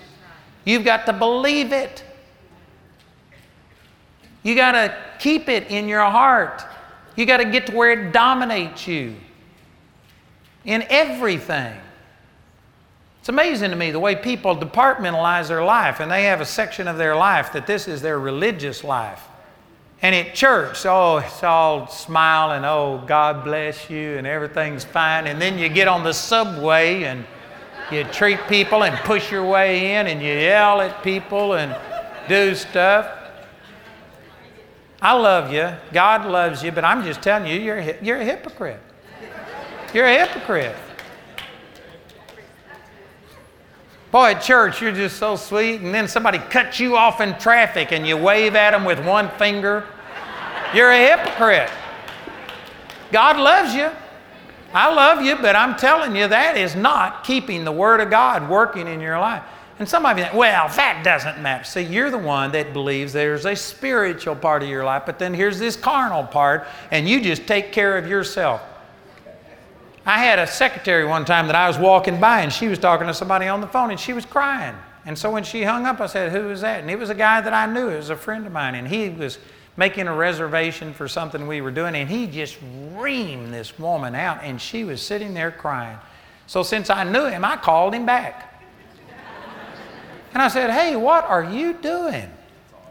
[0.65, 2.05] You've got to believe it.
[4.43, 6.65] You got to keep it in your heart.
[7.17, 9.17] You got to get to where it dominates you
[10.65, 11.75] in everything.
[13.21, 16.87] It's amazing to me the way people departmentalize their life and they have a section
[16.87, 19.23] of their life that this is their religious life.
[20.03, 25.27] And at church, oh, it's all smile and oh, God bless you and everything's fine.
[25.27, 27.25] And then you get on the subway and
[27.91, 31.75] you treat people and push your way in and you yell at people and
[32.29, 33.16] do stuff.
[35.01, 35.71] I love you.
[35.93, 38.81] God loves you, but I'm just telling you, you're a, you're a hypocrite.
[39.93, 40.75] You're a hypocrite.
[44.11, 47.93] Boy, at church, you're just so sweet, and then somebody cuts you off in traffic
[47.93, 49.85] and you wave at them with one finger.
[50.75, 51.71] You're a hypocrite.
[53.13, 53.91] God loves you.
[54.73, 58.49] I love you, but I'm telling you, that is not keeping the Word of God
[58.49, 59.43] working in your life.
[59.79, 61.65] And some of you think, well, that doesn't matter.
[61.65, 65.35] See, you're the one that believes there's a spiritual part of your life, but then
[65.35, 68.63] here's this carnal part, and you just take care of yourself.
[70.07, 73.07] I had a secretary one time that I was walking by, and she was talking
[73.07, 74.75] to somebody on the phone, and she was crying.
[75.05, 76.81] And so when she hung up, I said, Who is that?
[76.81, 77.89] And it was a guy that I knew.
[77.89, 79.39] It was a friend of mine, and he was
[79.77, 82.57] making a reservation for something we were doing, and he just
[82.95, 85.99] reamed this woman out, and she was sitting there crying.
[86.47, 88.56] So since I knew him, I called him back.
[90.37, 92.29] And I said, Hey, what are you doing?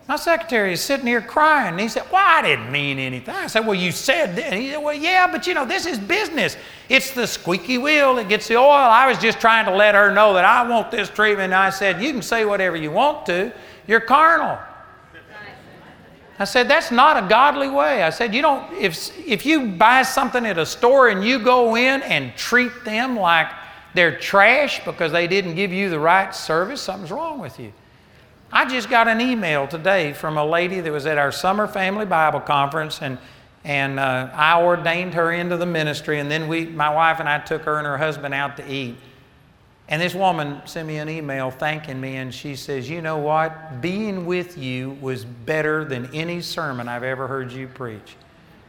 [0.08, 1.74] My secretary is sitting here crying.
[1.74, 3.36] And he said, Well, I didn't mean anything.
[3.36, 4.46] I said, Well, you said that.
[4.46, 6.58] And he said, Well, yeah, but you know, this is business.
[6.90, 8.72] It's the squeaky wheel that gets the oil.
[8.72, 11.54] I was just trying to let her know that I want this treatment.
[11.54, 13.54] And I said, You can say whatever you want to.
[13.86, 14.58] You're carnal.
[16.40, 18.02] I said, that's not a godly way.
[18.02, 21.78] I said, you don't, if, if you buy something at a store and you go
[21.78, 23.48] in and treat them like
[23.96, 27.74] they're trash because they didn't give you the right service, something's wrong with you.
[28.52, 32.06] I just got an email today from a lady that was at our summer family
[32.06, 33.18] Bible conference, and,
[33.64, 36.20] and uh, I ordained her into the ministry.
[36.20, 38.96] And then we, my wife and I took her and her husband out to eat.
[39.88, 43.82] And this woman sent me an email thanking me, and she says, You know what?
[43.82, 48.16] Being with you was better than any sermon I've ever heard you preach.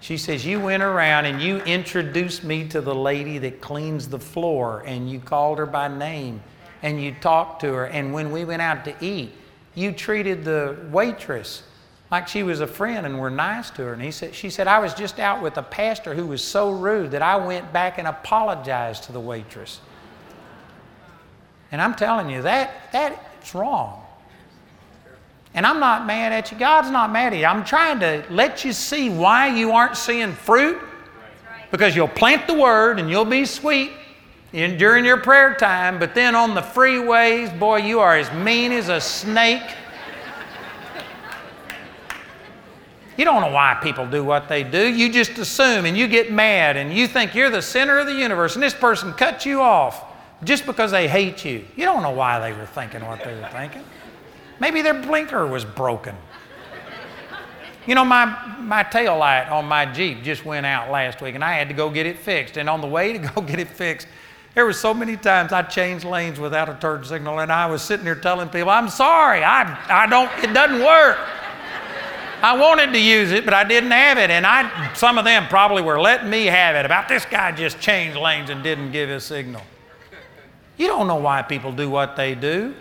[0.06, 4.20] She says, You went around and you introduced me to the lady that cleans the
[4.20, 6.40] floor, and you called her by name,
[6.84, 7.86] and you talked to her.
[7.86, 9.32] And when we went out to eat,
[9.74, 11.64] you treated the waitress
[12.12, 13.94] like she was a friend and were nice to her.
[13.94, 16.70] And he said, she said, I was just out with a pastor who was so
[16.70, 19.80] rude that I went back and apologized to the waitress.
[21.72, 24.05] And I'm telling you, that, that's wrong.
[25.56, 26.58] And I'm not mad at you.
[26.58, 27.46] God's not mad at you.
[27.46, 30.78] I'm trying to let you see why you aren't seeing fruit.
[31.70, 33.90] Because you'll plant the word and you'll be sweet
[34.52, 38.70] in, during your prayer time, but then on the freeways, boy, you are as mean
[38.70, 39.62] as a snake.
[43.16, 44.86] You don't know why people do what they do.
[44.86, 48.14] You just assume and you get mad and you think you're the center of the
[48.14, 50.04] universe and this person cuts you off
[50.44, 51.64] just because they hate you.
[51.76, 53.82] You don't know why they were thinking what they were thinking.
[54.60, 56.16] Maybe their blinker was broken.
[57.86, 61.44] You know, my, my tail light on my Jeep just went out last week and
[61.44, 62.56] I had to go get it fixed.
[62.56, 64.08] And on the way to go get it fixed,
[64.54, 67.82] there were so many times I changed lanes without a turn signal and I was
[67.82, 71.18] sitting there telling people, I'm sorry, I, I don't, it doesn't work.
[72.42, 74.30] I wanted to use it, but I didn't have it.
[74.30, 77.80] And I, some of them probably were letting me have it about this guy just
[77.80, 79.62] changed lanes and didn't give his signal.
[80.76, 82.74] You don't know why people do what they do.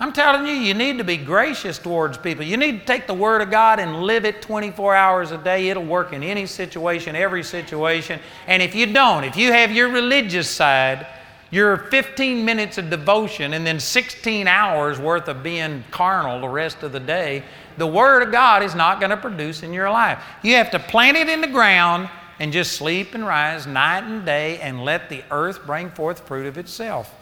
[0.00, 2.44] I'm telling you, you need to be gracious towards people.
[2.44, 5.70] You need to take the Word of God and live it 24 hours a day.
[5.70, 8.20] It'll work in any situation, every situation.
[8.46, 11.04] And if you don't, if you have your religious side,
[11.50, 16.84] your 15 minutes of devotion, and then 16 hours worth of being carnal the rest
[16.84, 17.42] of the day,
[17.76, 20.22] the Word of God is not going to produce in your life.
[20.44, 22.08] You have to plant it in the ground
[22.38, 26.46] and just sleep and rise night and day and let the earth bring forth fruit
[26.46, 27.12] of itself.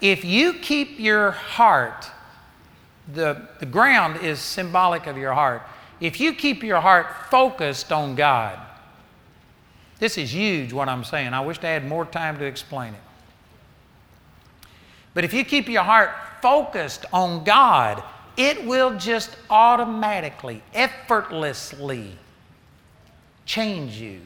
[0.00, 2.10] If you keep your heart,
[3.12, 5.62] the, the ground is symbolic of your heart.
[6.00, 8.58] If you keep your heart focused on God,
[9.98, 11.32] this is huge what I'm saying.
[11.32, 13.00] I wish I had more time to explain it.
[15.14, 16.10] But if you keep your heart
[16.42, 18.02] focused on God,
[18.36, 22.18] it will just automatically, effortlessly
[23.46, 24.20] change you.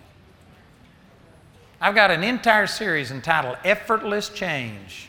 [1.80, 5.07] I've got an entire series entitled Effortless Change.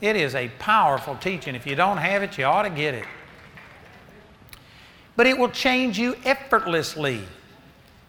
[0.00, 1.54] It is a powerful teaching.
[1.54, 3.04] If you don't have it, you ought to get it.
[5.16, 7.20] But it will change you effortlessly.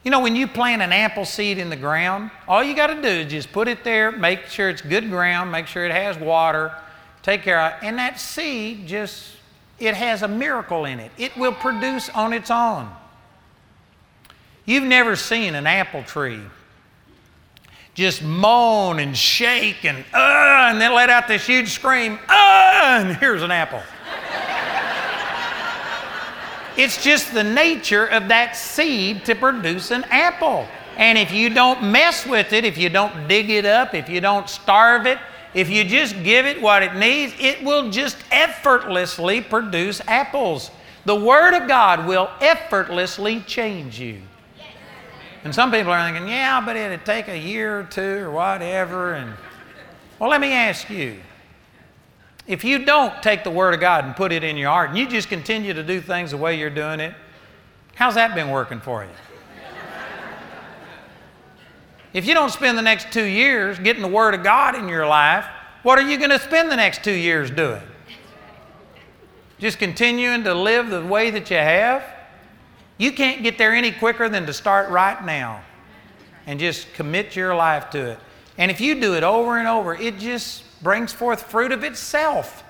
[0.03, 3.01] You know, when you plant an apple seed in the ground, all you got to
[3.01, 6.17] do is just put it there, make sure it's good ground, make sure it has
[6.17, 6.73] water,
[7.21, 9.35] take care of it, and that seed just,
[9.77, 11.11] it has a miracle in it.
[11.17, 12.89] It will produce on its own.
[14.65, 16.41] You've never seen an apple tree
[17.93, 23.17] just moan and shake and uh, and then let out this huge scream, uh, and
[23.17, 23.81] here's an apple.
[26.77, 30.67] it's just the nature of that seed to produce an apple.
[30.97, 34.21] And if you don't mess with it, if you don't dig it up, if you
[34.21, 35.17] don't starve it,
[35.53, 40.71] if you just give it what it needs, it will just effortlessly produce apples.
[41.05, 44.21] The Word of God will effortlessly change you.
[45.43, 49.13] And some people are thinking, yeah, but it'd take a year or two or whatever.
[49.13, 49.33] And
[50.19, 51.17] well, let me ask you.
[52.47, 54.97] If you don't take the Word of God and put it in your heart and
[54.97, 57.13] you just continue to do things the way you're doing it,
[57.95, 59.09] how's that been working for you?
[62.13, 65.07] if you don't spend the next two years getting the Word of God in your
[65.07, 65.45] life,
[65.83, 67.81] what are you going to spend the next two years doing?
[69.59, 72.03] Just continuing to live the way that you have?
[73.01, 75.63] You can't get there any quicker than to start right now
[76.45, 78.19] and just commit your life to it.
[78.59, 82.63] And if you do it over and over, it just brings forth fruit of itself.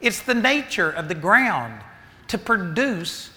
[0.00, 1.80] It's the nature of the ground
[2.26, 3.30] to produce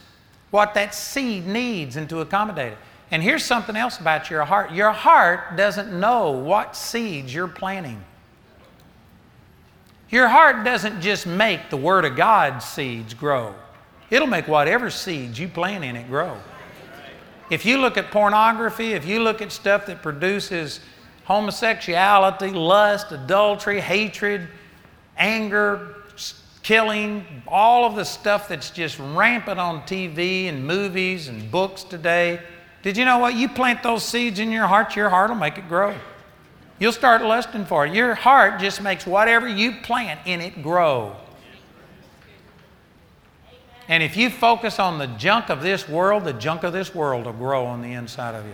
[0.50, 2.80] what that seed needs and to accommodate it.
[3.12, 8.04] And here's something else about your heart your heart doesn't know what seeds you're planting.
[10.10, 13.54] Your heart doesn't just make the Word of God seeds grow.
[14.10, 16.38] It'll make whatever seeds you plant in it grow.
[17.50, 20.80] If you look at pornography, if you look at stuff that produces
[21.26, 24.48] homosexuality, lust, adultery, hatred,
[25.18, 25.96] anger,
[26.62, 32.40] killing, all of the stuff that's just rampant on TV and movies and books today,
[32.82, 33.36] did you know what?
[33.36, 35.96] You plant those seeds in your heart, your heart will make it grow.
[36.80, 37.94] You'll start lusting for it.
[37.94, 41.16] Your heart just makes whatever you plant in it grow.
[43.90, 47.26] And if you focus on the junk of this world, the junk of this world
[47.26, 48.54] will grow on the inside of you.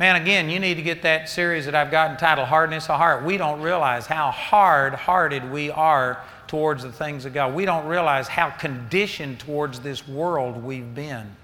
[0.00, 3.24] Man, again, you need to get that series that I've got entitled Hardness of Heart.
[3.24, 7.54] We don't realize how hard hearted we are towards the things of God.
[7.54, 11.36] We don't realize how conditioned towards this world we've been.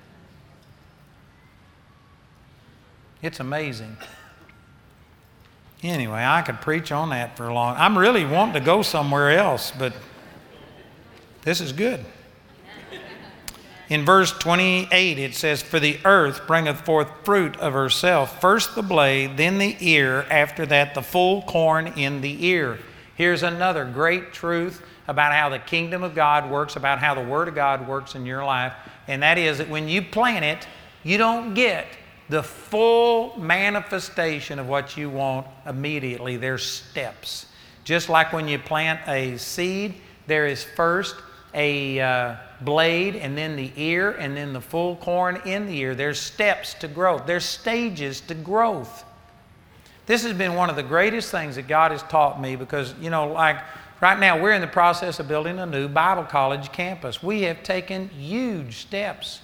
[3.21, 3.99] It's amazing.
[5.83, 7.77] Anyway, I could preach on that for a long.
[7.77, 9.93] I'm really wanting to go somewhere else, but
[11.43, 12.05] this is good.
[13.89, 18.83] In verse 28, it says, For the earth bringeth forth fruit of herself, first the
[18.83, 22.79] blade, then the ear, after that the full corn in the ear.
[23.15, 27.49] Here's another great truth about how the kingdom of God works, about how the Word
[27.49, 28.75] of God works in your life,
[29.07, 30.69] and that is that when you plant it,
[31.03, 31.87] you don't get
[32.29, 36.37] the full manifestation of what you want immediately.
[36.37, 37.47] There's steps.
[37.85, 39.95] Just like when you plant a seed,
[40.27, 41.17] there is first
[41.55, 45.95] a uh, blade and then the ear and then the full corn in the ear.
[45.95, 49.05] There's steps to growth, there's stages to growth.
[50.07, 53.11] This has been one of the greatest things that God has taught me because, you
[53.11, 53.59] know, like
[54.01, 57.23] right now we're in the process of building a new Bible college campus.
[57.23, 59.41] We have taken huge steps.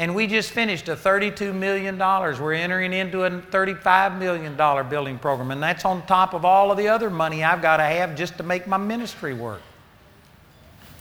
[0.00, 1.98] And we just finished a $32 million.
[1.98, 4.56] We're entering into a $35 million
[4.88, 5.50] building program.
[5.50, 8.36] And that's on top of all of the other money I've got to have just
[8.38, 9.60] to make my ministry work.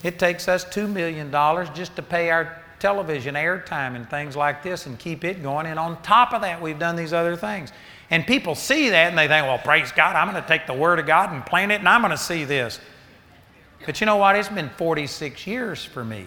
[0.04, 1.32] It takes us $2 million
[1.74, 5.66] just to pay our television airtime and things like this and keep it going.
[5.66, 7.72] And on top of that, we've done these other things.
[8.10, 10.74] And people see that and they think, well, praise God, I'm going to take the
[10.74, 12.80] Word of God and plant it and I'm going to see this.
[13.86, 14.36] But you know what?
[14.36, 16.26] It's been 46 years for me.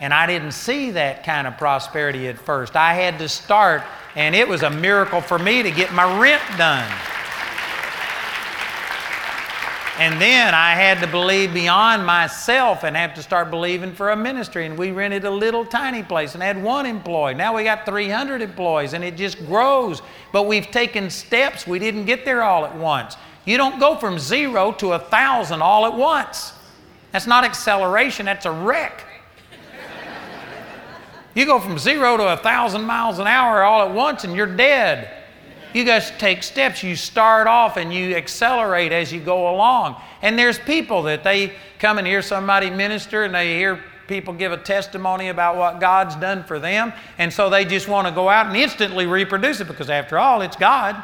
[0.00, 2.76] And I didn't see that kind of prosperity at first.
[2.76, 3.82] I had to start,
[4.14, 6.88] and it was a miracle for me to get my rent done.
[9.98, 14.16] And then I had to believe beyond myself and have to start believing for a
[14.16, 14.64] ministry.
[14.64, 17.34] And we rented a little tiny place and had one employee.
[17.34, 20.00] Now we got 300 employees and it just grows.
[20.32, 21.66] But we've taken steps.
[21.66, 23.16] We didn't get there all at once.
[23.44, 26.52] You don't go from zero to a thousand all at once.
[27.10, 29.04] That's not acceleration, that's a wreck.
[31.34, 34.46] You go from zero to a thousand miles an hour all at once and you're
[34.46, 35.17] dead.
[35.78, 36.82] You guys take steps.
[36.82, 39.94] You start off and you accelerate as you go along.
[40.22, 44.50] And there's people that they come and hear somebody minister and they hear people give
[44.50, 46.92] a testimony about what God's done for them.
[47.16, 50.42] And so they just want to go out and instantly reproduce it because, after all,
[50.42, 51.00] it's God.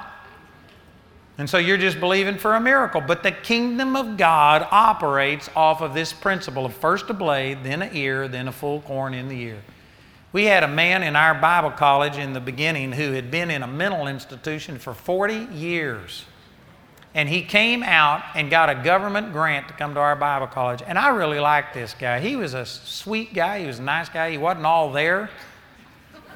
[1.38, 3.00] And so you're just believing for a miracle.
[3.00, 7.80] But the kingdom of God operates off of this principle of first a blade, then
[7.80, 9.62] an ear, then a full corn in the ear.
[10.34, 13.62] We had a man in our Bible college in the beginning who had been in
[13.62, 16.24] a mental institution for 40 years.
[17.14, 20.82] And he came out and got a government grant to come to our Bible college.
[20.84, 22.18] And I really liked this guy.
[22.18, 24.32] He was a sweet guy, he was a nice guy.
[24.32, 25.30] He wasn't all there,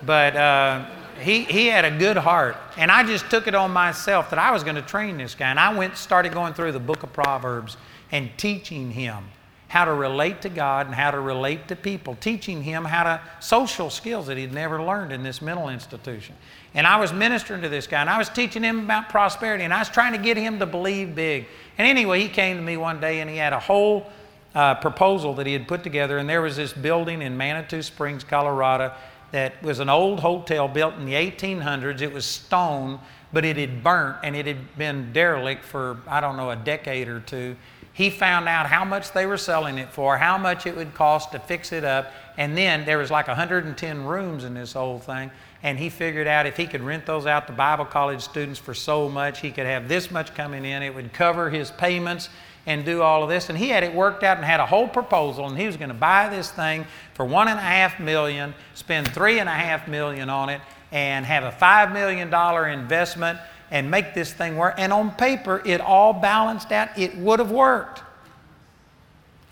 [0.07, 0.87] but uh,
[1.21, 2.57] he, he had a good heart.
[2.77, 5.51] And I just took it on myself that I was going to train this guy.
[5.51, 7.77] And I went started going through the book of Proverbs
[8.13, 9.25] and teaching him
[9.69, 13.21] how to relate to God and how to relate to people, teaching him how to
[13.39, 16.35] social skills that he'd never learned in this mental institution.
[16.73, 19.75] And I was ministering to this guy and I was teaching him about prosperity and
[19.75, 21.47] I was trying to get him to believe big.
[21.77, 24.07] And anyway, he came to me one day and he had a whole
[24.55, 26.17] uh, proposal that he had put together.
[26.17, 28.93] And there was this building in Manitou Springs, Colorado,
[29.33, 32.01] that was an old hotel built in the 1800s.
[32.01, 32.99] It was stone,
[33.35, 37.09] but it had burnt and it had been derelict for, I don't know, a decade
[37.09, 37.55] or two
[37.99, 41.33] he found out how much they were selling it for, how much it would cost
[41.33, 45.33] to fix it up, and then there was like 110 rooms in this whole thing.
[45.65, 48.73] And he figured out if he could rent those out to Bible college students for
[48.73, 50.85] so much, he could have this much coming in.
[50.85, 52.29] It would cover his payments
[52.67, 53.49] and do all of this.
[53.49, 55.89] And he had it worked out and had a whole proposal, and he was going
[55.89, 59.89] to buy this thing for one and a half million, spend three and a half
[59.89, 60.61] million on it,
[60.93, 63.41] and have a five million dollar investment
[63.71, 64.75] and make this thing work.
[64.79, 66.97] And on paper, it all balanced out.
[66.99, 68.03] It would have worked.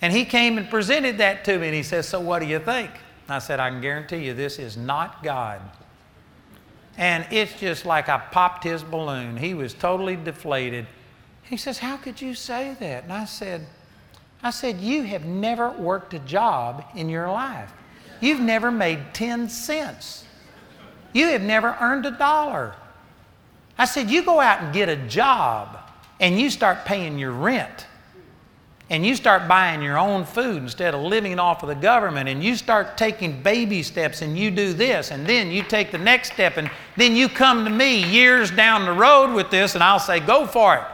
[0.03, 2.59] And he came and presented that to me, and he says, So what do you
[2.59, 2.91] think?
[3.29, 5.61] I said, I can guarantee you this is not God.
[6.97, 9.37] And it's just like I popped his balloon.
[9.37, 10.87] He was totally deflated.
[11.43, 13.05] He says, How could you say that?
[13.05, 13.67] And I said,
[14.43, 17.73] I said, You have never worked a job in your life.
[18.21, 20.25] You've never made 10 cents.
[21.13, 22.75] You have never earned a dollar.
[23.79, 25.79] I said, You go out and get a job
[26.21, 27.87] and you start paying your rent
[28.89, 32.43] and you start buying your own food instead of living off of the government and
[32.43, 36.33] you start taking baby steps and you do this and then you take the next
[36.33, 39.99] step and then you come to me years down the road with this and I'll
[39.99, 40.85] say, Go for it.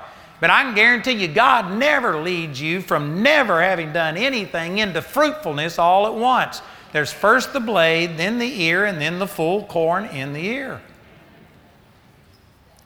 [0.41, 5.01] But I can guarantee you, God never leads you from never having done anything into
[5.01, 6.63] fruitfulness all at once.
[6.93, 10.81] There's first the blade, then the ear, and then the full corn in the ear.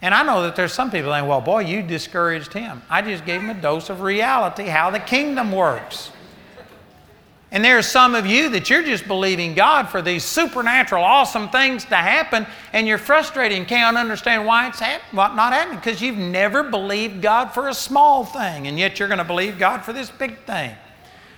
[0.02, 2.82] And I know that there's some people saying, well, boy, you discouraged him.
[2.90, 6.12] I just gave him a dose of reality, how the kingdom works.
[7.52, 11.48] And there are some of you that you're just believing God for these supernatural, awesome
[11.48, 16.02] things to happen, and you're frustrated and can't understand why it's hap- not happening because
[16.02, 19.84] you've never believed God for a small thing, and yet you're going to believe God
[19.84, 20.74] for this big thing.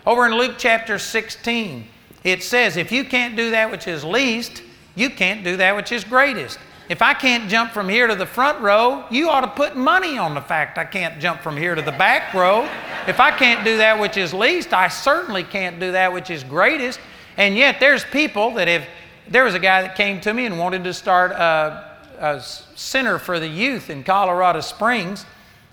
[0.07, 1.87] Over in Luke chapter 16,
[2.25, 4.63] it says, If you can't do that which is least,
[4.95, 6.59] you can't do that which is greatest.
[6.89, 10.17] If I can't jump from here to the front row, you ought to put money
[10.17, 12.63] on the fact I can't jump from here to the back row.
[13.07, 16.43] If I can't do that which is least, I certainly can't do that which is
[16.43, 16.99] greatest.
[17.37, 18.87] And yet, there's people that have.
[19.29, 23.19] There was a guy that came to me and wanted to start a, a center
[23.19, 25.27] for the youth in Colorado Springs,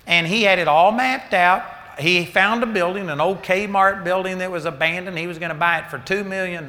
[0.06, 1.64] and he had it all mapped out.
[1.98, 5.18] He found a building, an old Kmart building that was abandoned.
[5.18, 6.68] He was going to buy it for $2 million,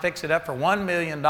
[0.00, 1.20] fix it up for $1 million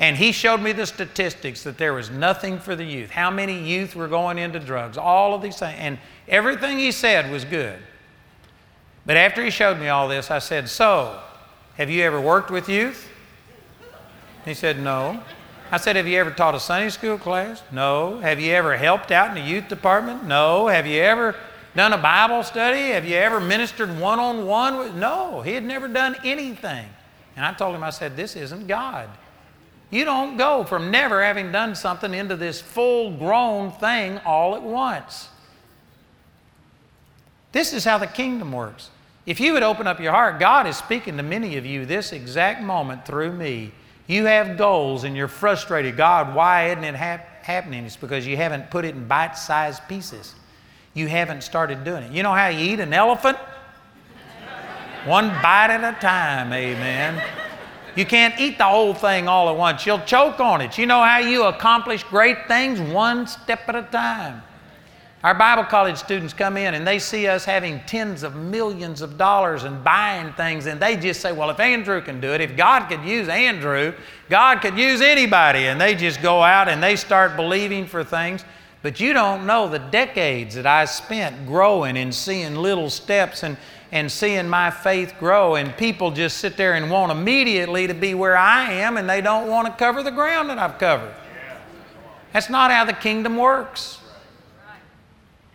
[0.00, 3.62] and he showed me the statistics that there was nothing for the youth, how many
[3.62, 5.76] youth were going into drugs, all of these things.
[5.78, 7.78] And everything he said was good.
[9.04, 11.20] But after he showed me all this, I said, So,
[11.74, 13.10] have you ever worked with youth?
[14.46, 15.22] He said, No.
[15.70, 17.62] I said, Have you ever taught a Sunday school class?
[17.70, 18.20] No.
[18.20, 20.24] Have you ever helped out in the youth department?
[20.24, 20.68] No.
[20.68, 21.36] Have you ever
[21.76, 22.92] done a Bible study?
[22.92, 24.98] Have you ever ministered one on one?
[24.98, 25.42] No.
[25.42, 26.88] He had never done anything.
[27.36, 29.10] And I told him, I said, This isn't God.
[29.90, 34.62] You don't go from never having done something into this full grown thing all at
[34.62, 35.28] once.
[37.52, 38.90] This is how the kingdom works.
[39.26, 42.12] If you would open up your heart, God is speaking to many of you this
[42.12, 43.72] exact moment through me.
[44.06, 45.96] You have goals and you're frustrated.
[45.96, 47.84] God, why isn't it hap- happening?
[47.84, 50.34] It's because you haven't put it in bite sized pieces.
[50.94, 52.12] You haven't started doing it.
[52.12, 53.38] You know how you eat an elephant?
[55.04, 57.22] One bite at a time, amen.
[57.96, 59.84] You can't eat the whole thing all at once.
[59.84, 60.78] You'll choke on it.
[60.78, 64.42] You know how you accomplish great things one step at a time.
[65.22, 69.18] Our Bible college students come in and they see us having tens of millions of
[69.18, 72.56] dollars and buying things, and they just say, Well, if Andrew can do it, if
[72.56, 73.92] God could use Andrew,
[74.30, 75.66] God could use anybody.
[75.66, 78.44] And they just go out and they start believing for things.
[78.82, 83.58] But you don't know the decades that I spent growing and seeing little steps and
[83.92, 85.56] and seeing my faith grow.
[85.56, 89.20] And people just sit there and want immediately to be where I am, and they
[89.20, 91.14] don't want to cover the ground that I've covered.
[92.32, 93.98] That's not how the kingdom works.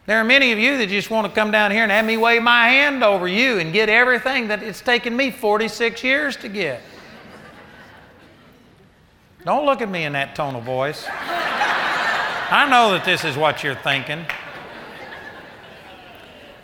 [0.06, 2.16] There are many of you that just want to come down here and have me
[2.16, 6.50] wave my hand over you and get everything that it's taken me 46 years to
[6.50, 6.82] get.
[9.44, 11.06] Don't look at me in that tone of voice.
[11.08, 14.26] I know that this is what you're thinking.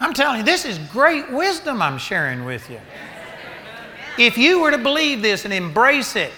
[0.02, 2.80] I'm telling you, this is great wisdom I'm sharing with you.
[4.18, 6.34] If you were to believe this and embrace it,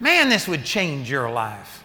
[0.00, 1.84] man, this would change your life.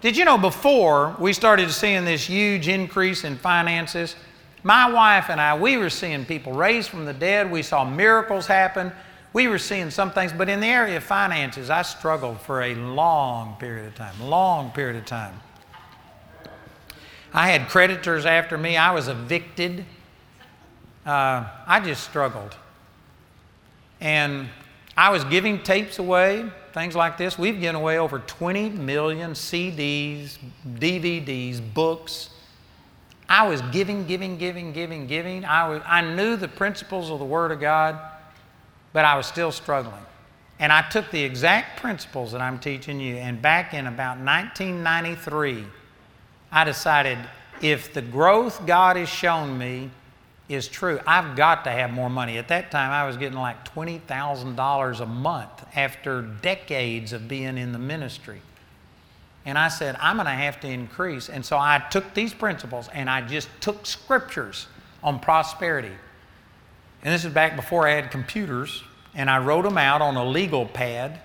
[0.00, 4.14] Did you know before we started seeing this huge increase in finances,
[4.62, 7.50] my wife and I, we were seeing people raised from the dead.
[7.50, 8.92] We saw miracles happen.
[9.32, 12.76] We were seeing some things, but in the area of finances, I struggled for a
[12.76, 15.40] long period of time, long period of time.
[17.34, 18.76] I had creditors after me.
[18.76, 19.84] I was evicted.
[21.04, 22.56] Uh, I just struggled.
[24.00, 24.48] And
[24.96, 27.36] I was giving tapes away, things like this.
[27.36, 30.38] We've given away over 20 million CDs,
[30.78, 32.30] DVDs, books.
[33.28, 35.44] I was giving, giving, giving, giving, giving.
[35.44, 37.98] I, was, I knew the principles of the Word of God,
[38.92, 39.94] but I was still struggling.
[40.60, 45.64] And I took the exact principles that I'm teaching you, and back in about 1993,
[46.54, 47.18] I decided
[47.60, 49.90] if the growth God has shown me
[50.48, 52.38] is true, I've got to have more money.
[52.38, 57.72] At that time, I was getting like $20,000 a month after decades of being in
[57.72, 58.40] the ministry.
[59.44, 61.28] And I said, I'm going to have to increase.
[61.28, 64.68] And so I took these principles and I just took scriptures
[65.02, 65.90] on prosperity.
[67.02, 68.84] And this is back before I had computers.
[69.12, 71.20] And I wrote them out on a legal pad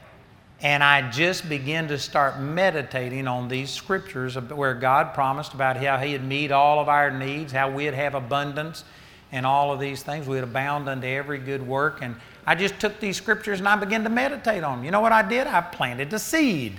[0.61, 5.97] and I just began to start meditating on these scriptures where God promised about how
[5.97, 8.83] He'd meet all of our needs, how we'd have abundance,
[9.31, 10.27] and all of these things.
[10.27, 11.99] We'd abound unto every good work.
[12.01, 14.85] And I just took these scriptures and I began to meditate on them.
[14.85, 15.47] You know what I did?
[15.47, 16.73] I planted the seed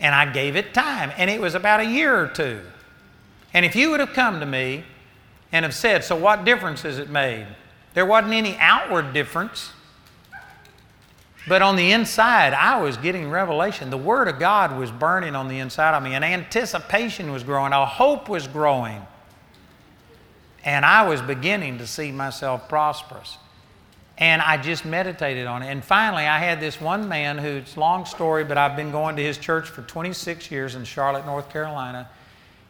[0.00, 1.12] and I gave it time.
[1.16, 2.60] And it was about a year or two.
[3.52, 4.84] And if you would have come to me
[5.52, 7.46] and have said, So what difference has it made?
[7.94, 9.72] There wasn't any outward difference.
[11.50, 13.90] But on the inside, I was getting revelation.
[13.90, 17.72] The Word of God was burning on the inside of me, and anticipation was growing,
[17.72, 19.04] a hope was growing.
[20.64, 23.36] And I was beginning to see myself prosperous.
[24.16, 25.72] And I just meditated on it.
[25.72, 29.22] And finally, I had this one man who's long story, but I've been going to
[29.24, 32.08] his church for 26 years in Charlotte, North Carolina.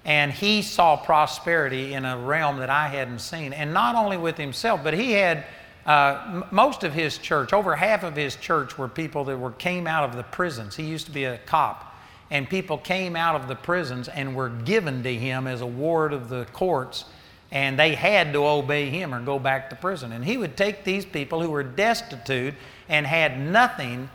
[0.06, 3.52] And he saw prosperity in a realm that I hadn't seen.
[3.52, 5.44] And not only with himself, but he had
[5.90, 9.88] uh, most of his church, over half of his church, were people that were came
[9.88, 10.76] out of the prisons.
[10.76, 11.96] He used to be a cop,
[12.30, 16.12] and people came out of the prisons and were given to him as a ward
[16.12, 17.06] of the courts,
[17.50, 20.12] and they had to obey him or go back to prison.
[20.12, 22.54] And he would take these people who were destitute
[22.88, 24.10] and had nothing,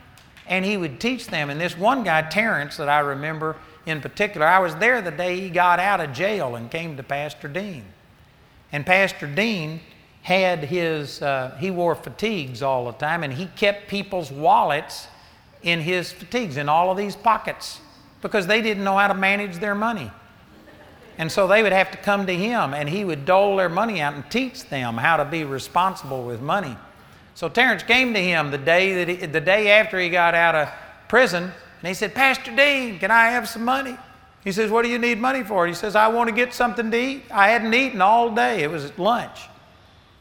[0.46, 1.50] and he would teach them.
[1.50, 3.54] And this one guy, Terrence, that I remember
[3.84, 7.02] in particular, I was there the day he got out of jail and came to
[7.02, 7.84] Pastor Dean.
[8.72, 9.80] And Pastor Dean
[10.26, 15.06] had his, uh, he wore fatigues all the time, and he kept people's wallets
[15.62, 17.80] in his fatigues, in all of these pockets,
[18.22, 20.10] because they didn't know how to manage their money.
[21.16, 24.00] And so they would have to come to him, and he would dole their money
[24.00, 26.76] out and teach them how to be responsible with money.
[27.36, 30.56] So Terrence came to him the day, that he, the day after he got out
[30.56, 30.68] of
[31.06, 33.96] prison, and he said, Pastor Dean, can I have some money?
[34.42, 35.68] He says, What do you need money for?
[35.68, 37.22] He says, I want to get something to eat.
[37.30, 39.38] I hadn't eaten all day, it was lunch.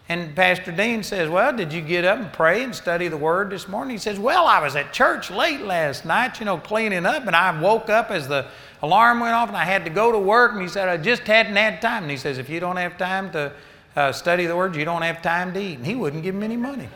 [0.07, 3.49] And Pastor Dean says, Well, did you get up and pray and study the Word
[3.49, 3.95] this morning?
[3.95, 7.35] He says, Well, I was at church late last night, you know, cleaning up, and
[7.35, 8.45] I woke up as the
[8.83, 10.53] alarm went off and I had to go to work.
[10.53, 12.03] And he said, I just hadn't had time.
[12.03, 13.51] And he says, If you don't have time to
[13.95, 15.77] uh, study the Word, you don't have time to eat.
[15.77, 16.87] And he wouldn't give him any money.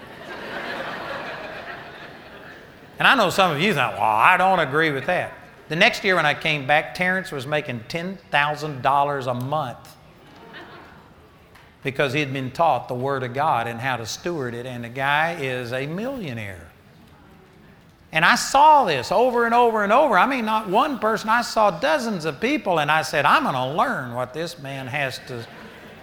[3.00, 5.34] and I know some of you think, Well, I don't agree with that.
[5.68, 9.96] The next year when I came back, Terrence was making $10,000 a month
[11.84, 14.84] because he had been taught the Word of God and how to steward it, and
[14.84, 16.68] the guy is a millionaire.
[18.12, 20.18] And I saw this over and over and over.
[20.18, 23.56] I mean, not one person, I saw dozens of people, and I said, I'm going
[23.56, 25.46] to learn what this man has to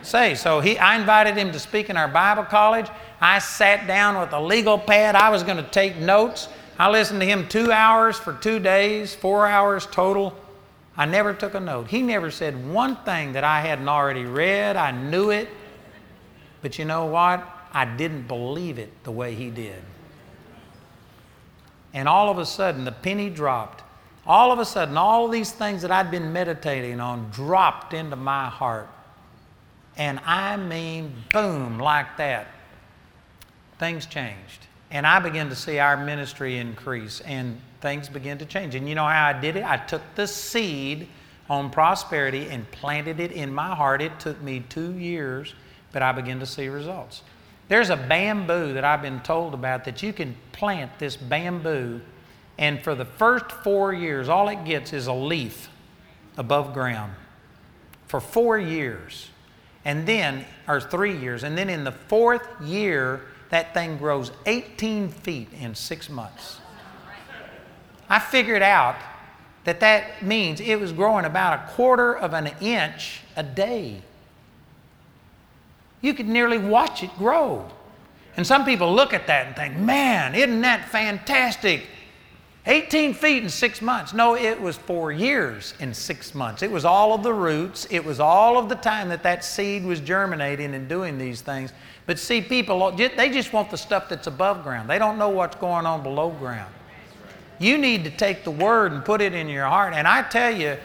[0.03, 0.35] say.
[0.35, 2.87] So he, I invited him to speak in our Bible college.
[3.20, 5.16] I sat down with a legal pad.
[5.16, 6.49] I was going to take notes.
[6.79, 10.37] I listened to him two hours for two days, four hours total.
[10.97, 11.89] I never took a note.
[11.89, 14.77] He never said one thing that I hadn't already read.
[14.77, 15.49] I knew it.
[16.67, 17.49] But you know what?
[17.73, 19.81] I didn't believe it the way he did.
[21.95, 23.85] And all of a sudden, the penny dropped.
[24.27, 28.49] All of a sudden, all these things that I'd been meditating on dropped into my
[28.49, 28.89] heart.
[29.97, 32.49] And I mean, boom, like that.
[33.79, 34.67] Things changed.
[34.91, 38.75] And I began to see our ministry increase, and things began to change.
[38.75, 39.62] And you know how I did it?
[39.62, 41.07] I took the seed
[41.49, 44.03] on prosperity and planted it in my heart.
[44.03, 45.55] It took me two years
[45.97, 47.22] but I begin to see results.
[47.68, 52.03] There's a bamboo that I've been told about that you can plant this bamboo,
[52.59, 55.70] and for the first four years, all it gets is a leaf
[56.36, 57.14] above ground
[58.09, 59.30] for four years.
[59.86, 65.09] And then, or three years, and then in the fourth year, that thing grows 18
[65.09, 66.61] feet in six months.
[68.11, 68.97] I figured out
[69.64, 74.03] that that means it was growing about a quarter of an inch a day.
[76.07, 77.68] You could nearly watch it grow.
[78.36, 81.82] And some people look at that and think, man, isn't that fantastic?
[82.64, 84.14] 18 feet in six months.
[84.14, 86.62] No, it was four years in six months.
[86.62, 89.84] It was all of the roots, it was all of the time that that seed
[89.84, 91.72] was germinating and doing these things.
[92.07, 94.88] But see, people, they just want the stuff that's above ground.
[94.88, 96.72] They don't know what's going on below ground.
[97.59, 99.92] You need to take the word and put it in your heart.
[99.92, 100.76] And I tell you,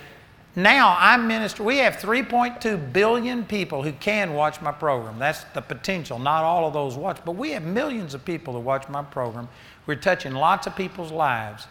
[0.55, 5.17] now I'm minister, we have 3.2 billion people who can watch my program.
[5.17, 6.19] That's the potential.
[6.19, 9.47] Not all of those watch, but we have millions of people who watch my program.
[9.85, 11.67] We're touching lots of people's lives.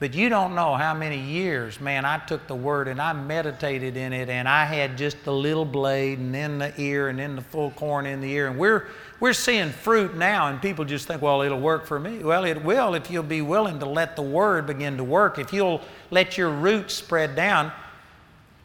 [0.00, 3.96] But you don't know how many years, man, I took the word and I meditated
[3.96, 7.36] in it and I had just the little blade and then the ear and then
[7.36, 8.48] the full corn in the ear.
[8.48, 8.88] And we're,
[9.20, 12.18] we're seeing fruit now and people just think, well, it'll work for me.
[12.18, 15.38] Well, it will if you'll be willing to let the word begin to work.
[15.38, 15.80] If you'll
[16.10, 17.72] let your roots spread down,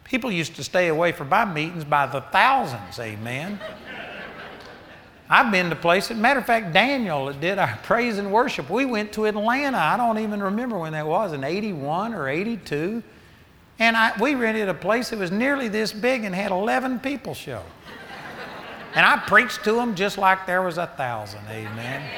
[0.09, 3.59] People used to stay away from my meetings by the thousands, amen.
[5.29, 8.69] I've been to places, matter of fact, Daniel did our praise and worship.
[8.69, 9.77] We went to Atlanta.
[9.77, 13.03] I don't even remember when that was, in 81 or 82.
[13.77, 17.35] And I, we rented a place that was nearly this big and had 11 people
[17.35, 17.61] show.
[18.95, 22.09] And I preached to them just like there was a thousand, amen.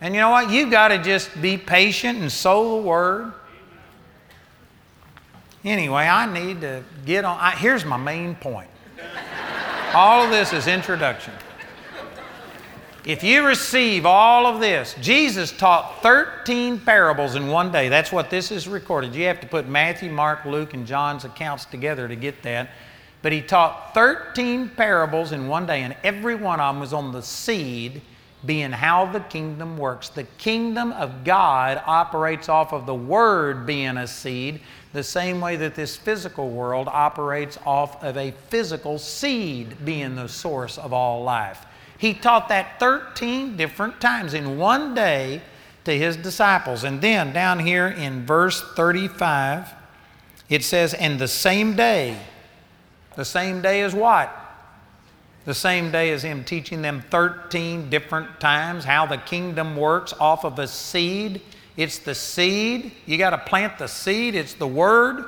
[0.00, 0.50] And you know what?
[0.50, 3.32] You've got to just be patient and sow the word.
[5.64, 7.38] Anyway, I need to get on.
[7.40, 8.70] I, here's my main point.
[9.94, 11.32] All of this is introduction.
[13.04, 17.88] If you receive all of this, Jesus taught 13 parables in one day.
[17.88, 19.14] That's what this is recorded.
[19.14, 22.68] You have to put Matthew, Mark, Luke, and John's accounts together to get that.
[23.22, 27.12] But he taught 13 parables in one day, and every one of them was on
[27.12, 28.02] the seed
[28.44, 30.10] being how the kingdom works.
[30.10, 34.60] The kingdom of God operates off of the word being a seed,
[34.92, 40.28] the same way that this physical world operates off of a physical seed being the
[40.28, 41.66] source of all life.
[41.98, 45.42] He taught that 13 different times in one day
[45.84, 46.84] to his disciples.
[46.84, 49.74] And then down here in verse 35,
[50.48, 52.18] it says, And the same day,
[53.16, 54.34] the same day as what?
[55.44, 60.44] The same day as him teaching them 13 different times how the kingdom works off
[60.44, 61.40] of a seed.
[61.78, 62.90] It's the seed.
[63.06, 65.24] You got to plant the seed, it's the word.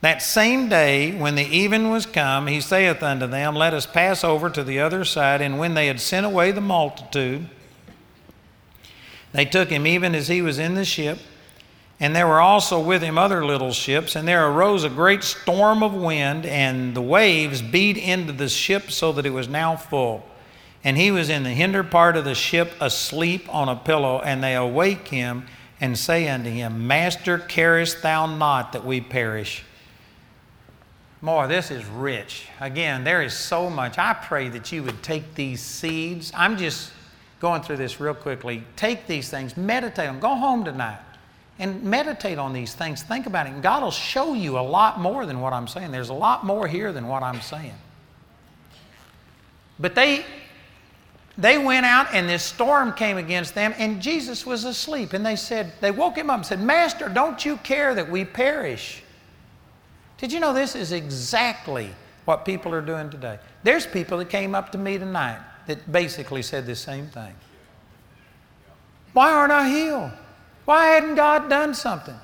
[0.00, 4.24] That same day, when the even was come, he saith unto them, Let us pass
[4.24, 5.40] over to the other side.
[5.40, 7.48] And when they had sent away the multitude,
[9.32, 11.18] they took him even as he was in the ship.
[12.00, 15.82] And there were also with him other little ships, and there arose a great storm
[15.82, 20.24] of wind, and the waves beat into the ship so that it was now full.
[20.84, 24.42] And he was in the hinder part of the ship asleep on a pillow, and
[24.42, 25.46] they awake him
[25.80, 29.64] and say unto him, Master, carest thou not that we perish?
[31.20, 32.46] More, this is rich.
[32.60, 33.98] Again, there is so much.
[33.98, 36.32] I pray that you would take these seeds.
[36.34, 36.92] I'm just
[37.40, 38.62] going through this real quickly.
[38.76, 40.20] Take these things, meditate on them.
[40.20, 41.00] Go home tonight
[41.58, 43.02] and meditate on these things.
[43.02, 43.50] Think about it.
[43.50, 45.90] And God will show you a lot more than what I'm saying.
[45.90, 47.74] There's a lot more here than what I'm saying.
[49.80, 50.24] But they
[51.38, 55.12] they went out and this storm came against them and Jesus was asleep.
[55.12, 58.24] And they said, they woke him up and said, Master, don't you care that we
[58.24, 59.04] perish?
[60.18, 61.90] Did you know this is exactly
[62.24, 63.38] what people are doing today?
[63.62, 67.34] There's people that came up to me tonight that basically said the same thing.
[69.12, 70.10] Why aren't I healed?
[70.64, 72.18] Why hadn't God done something?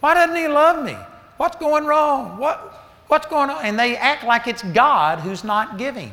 [0.00, 0.96] Why doesn't He love me?
[1.36, 2.38] What's going wrong?
[2.38, 2.58] What,
[3.06, 3.64] what's going on?
[3.64, 6.12] And they act like it's God who's not giving.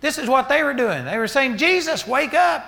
[0.00, 1.04] This is what they were doing.
[1.04, 2.64] They were saying, Jesus, wake up.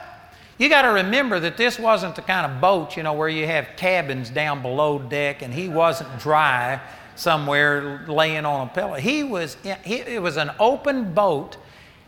[0.58, 3.46] You got to remember that this wasn't the kind of boat, you know, where you
[3.46, 6.80] have cabins down below deck and he wasn't dry
[7.14, 8.94] somewhere laying on a pillow.
[8.94, 11.56] He was, it was an open boat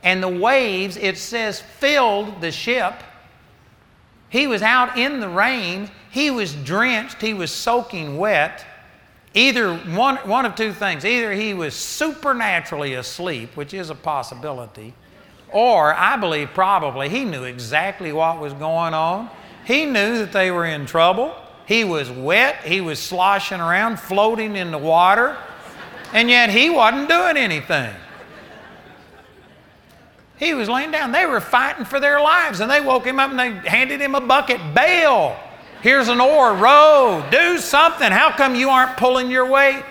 [0.03, 2.95] and the waves, it says, filled the ship
[4.31, 5.91] he was out in the rain.
[6.11, 7.21] He was drenched.
[7.21, 8.64] He was soaking wet.
[9.35, 14.95] Either one, one of two things either he was supernaturally asleep, which is a possibility,
[15.53, 19.30] or I believe probably he knew exactly what was going on.
[19.64, 21.34] He knew that they were in trouble.
[21.66, 22.64] He was wet.
[22.64, 25.36] He was sloshing around, floating in the water,
[26.12, 27.94] and yet he wasn't doing anything.
[30.36, 31.12] He was laying down.
[31.12, 34.14] They were fighting for their lives, and they woke him up and they handed him
[34.14, 34.59] a bucket.
[34.74, 35.36] Bail!
[35.82, 36.55] Here's an oar.
[36.55, 37.24] Row.
[37.30, 38.11] Do something.
[38.11, 39.84] How come you aren't pulling your weight?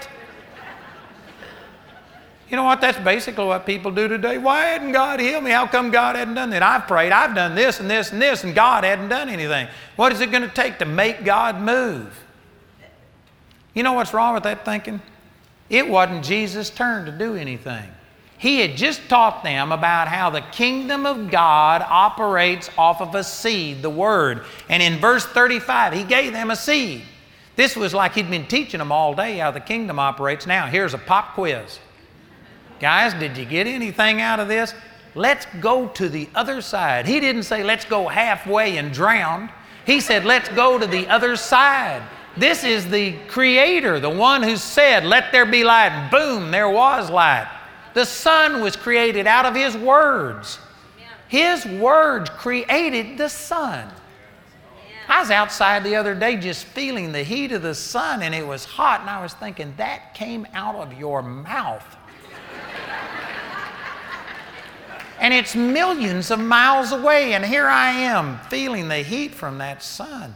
[2.49, 2.81] You know what?
[2.81, 4.39] That's basically what people do today.
[4.39, 5.51] Why hadn't God healed me?
[5.51, 6.63] How come God hadn't done that?
[6.63, 9.67] I've prayed, I've done this and this and this, and God hadn't done anything.
[9.95, 12.19] What is it going to take to make God move?
[13.75, 14.99] You know what's wrong with that thinking?
[15.69, 17.87] It wasn't Jesus' turn to do anything.
[18.39, 23.23] He had just taught them about how the kingdom of God operates off of a
[23.23, 24.43] seed, the Word.
[24.69, 27.03] And in verse 35, He gave them a seed.
[27.57, 30.47] This was like He'd been teaching them all day how the kingdom operates.
[30.47, 31.79] Now, here's a pop quiz.
[32.79, 34.73] Guys, did you get anything out of this?
[35.15, 37.05] Let's go to the other side.
[37.05, 39.49] He didn't say, let's go halfway and drown.
[39.85, 42.03] He said, let's go to the other side.
[42.37, 46.09] This is the Creator, the one who said, let there be light.
[46.11, 47.49] Boom, there was light.
[47.95, 50.59] The sun was created out of His words.
[51.27, 53.89] His words created the sun.
[55.07, 58.45] I was outside the other day just feeling the heat of the sun and it
[58.45, 61.97] was hot, and I was thinking, that came out of your mouth.
[65.19, 69.83] And it's millions of miles away, and here I am feeling the heat from that
[69.83, 70.35] sun.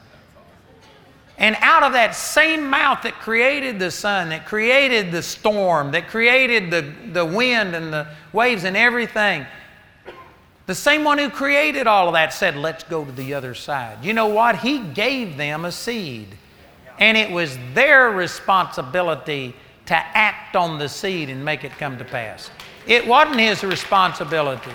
[1.37, 6.07] And out of that same mouth that created the sun, that created the storm, that
[6.07, 9.45] created the, the wind and the waves and everything,
[10.65, 14.05] the same one who created all of that said, Let's go to the other side.
[14.05, 14.59] You know what?
[14.59, 16.27] He gave them a seed.
[16.99, 19.55] And it was their responsibility
[19.85, 22.49] to act on the seed and make it come to pass.
[22.87, 24.71] It wasn't his responsibility.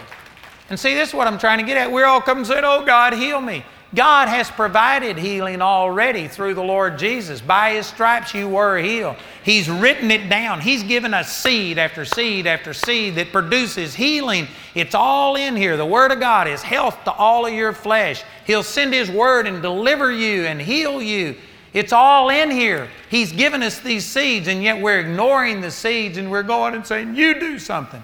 [0.71, 1.91] And see, this is what I'm trying to get at.
[1.91, 3.65] We're all come and saying, Oh, God, heal me.
[3.95, 7.41] God has provided healing already through the Lord Jesus.
[7.41, 9.17] By His stripes you were healed.
[9.43, 10.61] He's written it down.
[10.61, 14.47] He's given us seed after seed after seed that produces healing.
[14.75, 15.79] It's all in here.
[15.79, 18.23] The Word of God is health to all of your flesh.
[18.47, 21.37] He'll send His Word and deliver you and heal you.
[21.73, 22.89] It's all in here.
[23.11, 26.87] He's given us these seeds, and yet we're ignoring the seeds and we're going and
[26.87, 28.03] saying, You do something.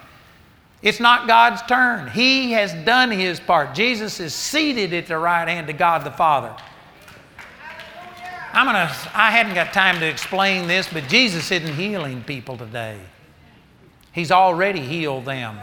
[0.83, 2.11] It's not God's turn.
[2.11, 3.75] He has done His part.
[3.75, 6.55] Jesus is seated at the right hand of God the Father.
[8.53, 13.01] I'm gonna, I hadn't got time to explain this, but Jesus isn't healing people today.
[14.12, 15.59] He's already healed them.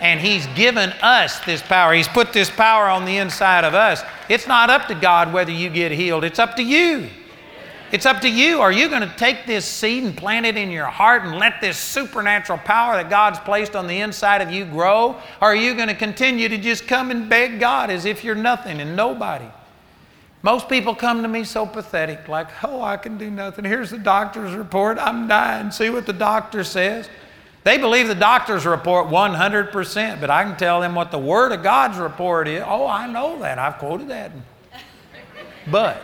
[0.00, 1.92] And He's given us this power.
[1.92, 4.02] He's put this power on the inside of us.
[4.28, 7.08] It's not up to God whether you get healed, it's up to you.
[7.92, 8.60] It's up to you.
[8.60, 11.60] Are you going to take this seed and plant it in your heart and let
[11.60, 15.16] this supernatural power that God's placed on the inside of you grow?
[15.42, 18.36] Or are you going to continue to just come and beg God as if you're
[18.36, 19.46] nothing and nobody?
[20.42, 23.64] Most people come to me so pathetic, like, oh, I can do nothing.
[23.64, 24.96] Here's the doctor's report.
[24.98, 25.70] I'm dying.
[25.70, 27.10] See what the doctor says.
[27.62, 31.62] They believe the doctor's report 100%, but I can tell them what the Word of
[31.62, 32.62] God's report is.
[32.64, 33.58] Oh, I know that.
[33.58, 34.30] I've quoted that.
[35.70, 36.02] But,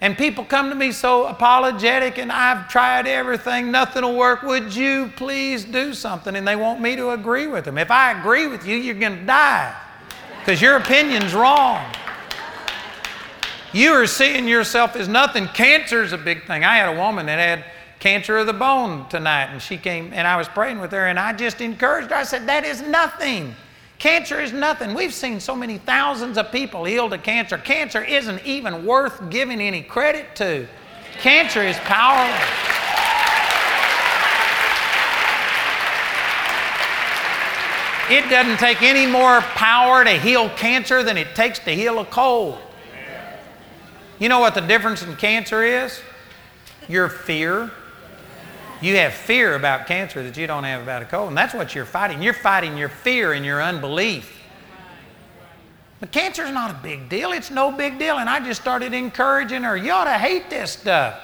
[0.00, 4.42] and people come to me so apologetic, and I've tried everything, nothing will work.
[4.42, 6.36] Would you please do something?
[6.36, 7.78] And they want me to agree with them.
[7.78, 9.74] If I agree with you, you're going to die
[10.38, 11.82] because your opinion's wrong.
[13.72, 15.48] You are seeing yourself as nothing.
[15.48, 16.64] Cancer is a big thing.
[16.64, 17.64] I had a woman that had
[17.98, 21.18] cancer of the bone tonight, and she came and I was praying with her, and
[21.18, 22.16] I just encouraged her.
[22.16, 23.56] I said, That is nothing.
[23.98, 24.94] Cancer is nothing.
[24.94, 27.56] We've seen so many thousands of people healed of cancer.
[27.56, 30.68] Cancer isn't even worth giving any credit to.
[31.20, 32.36] Cancer is powerless.
[38.08, 42.04] It doesn't take any more power to heal cancer than it takes to heal a
[42.04, 42.58] cold.
[44.18, 46.00] You know what the difference in cancer is?
[46.88, 47.72] Your fear.
[48.82, 51.74] You have fear about cancer that you don't have about a cold, and that's what
[51.74, 52.22] you're fighting.
[52.22, 54.32] You're fighting your fear and your unbelief.
[55.98, 57.32] But cancer is not a big deal.
[57.32, 58.18] It's no big deal.
[58.18, 59.76] And I just started encouraging her.
[59.76, 61.18] You ought to hate this stuff.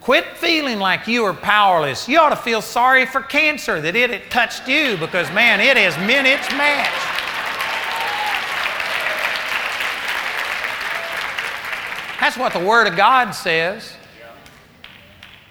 [0.00, 2.08] Quit feeling like you are powerless.
[2.08, 5.76] You ought to feel sorry for cancer that it had touched you because, man, it
[5.76, 7.16] has meant its match.
[12.20, 13.95] That's what the Word of God says.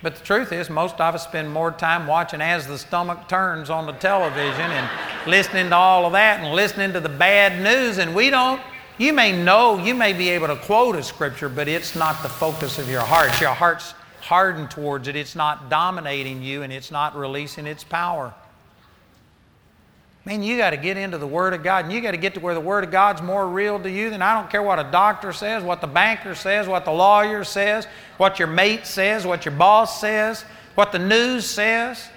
[0.05, 3.71] But the truth is, most of us spend more time watching As the Stomach Turns
[3.71, 4.87] on the television and
[5.25, 8.61] listening to all of that and listening to the bad news, and we don't.
[8.99, 12.29] You may know, you may be able to quote a scripture, but it's not the
[12.29, 13.41] focus of your heart.
[13.41, 18.31] Your heart's hardened towards it, it's not dominating you and it's not releasing its power.
[20.25, 22.33] Man, you got to get into the Word of God, and you got to get
[22.33, 24.79] to where the Word of God's more real to you than I don't care what
[24.79, 27.85] a doctor says, what the banker says, what the lawyer says,
[28.17, 32.07] what your mate says, what your boss says, what the news says.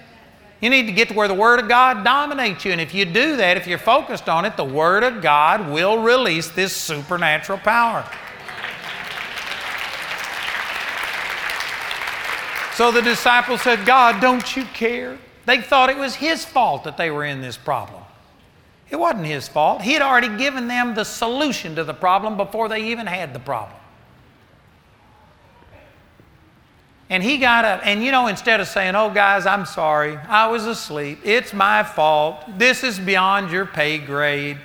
[0.62, 2.72] You need to get to where the Word of God dominates you.
[2.72, 6.02] And if you do that, if you're focused on it, the Word of God will
[6.02, 8.11] release this supernatural power.
[12.74, 15.18] So the disciples said, God, don't you care?
[15.46, 17.97] They thought it was his fault that they were in this problem.
[18.91, 19.82] It wasn't his fault.
[19.82, 23.41] He had already given them the solution to the problem before they even had the
[23.41, 23.76] problem.
[27.11, 30.49] And he got up, and you know, instead of saying, Oh, guys, I'm sorry, I
[30.49, 34.59] was asleep, it's my fault, this is beyond your pay grade,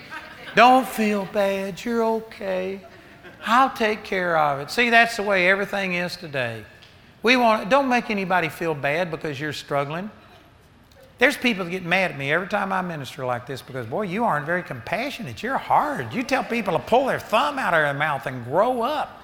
[0.53, 2.81] don't feel bad, you're okay,
[3.45, 4.71] I'll take care of it.
[4.71, 6.65] See, that's the way everything is today.
[7.23, 10.11] We want, don't make anybody feel bad because you're struggling.
[11.23, 14.01] There's people that get mad at me every time I minister like this because, boy,
[14.01, 15.41] you aren't very compassionate.
[15.41, 16.13] You're hard.
[16.13, 19.21] You tell people to pull their thumb out of their mouth and grow up.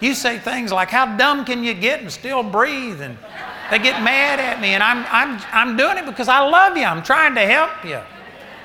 [0.00, 3.00] You say things like, How dumb can you get and still breathe?
[3.00, 3.16] And
[3.70, 4.74] they get mad at me.
[4.74, 6.84] And I'm, I'm, I'm doing it because I love you.
[6.84, 8.02] I'm trying to help you.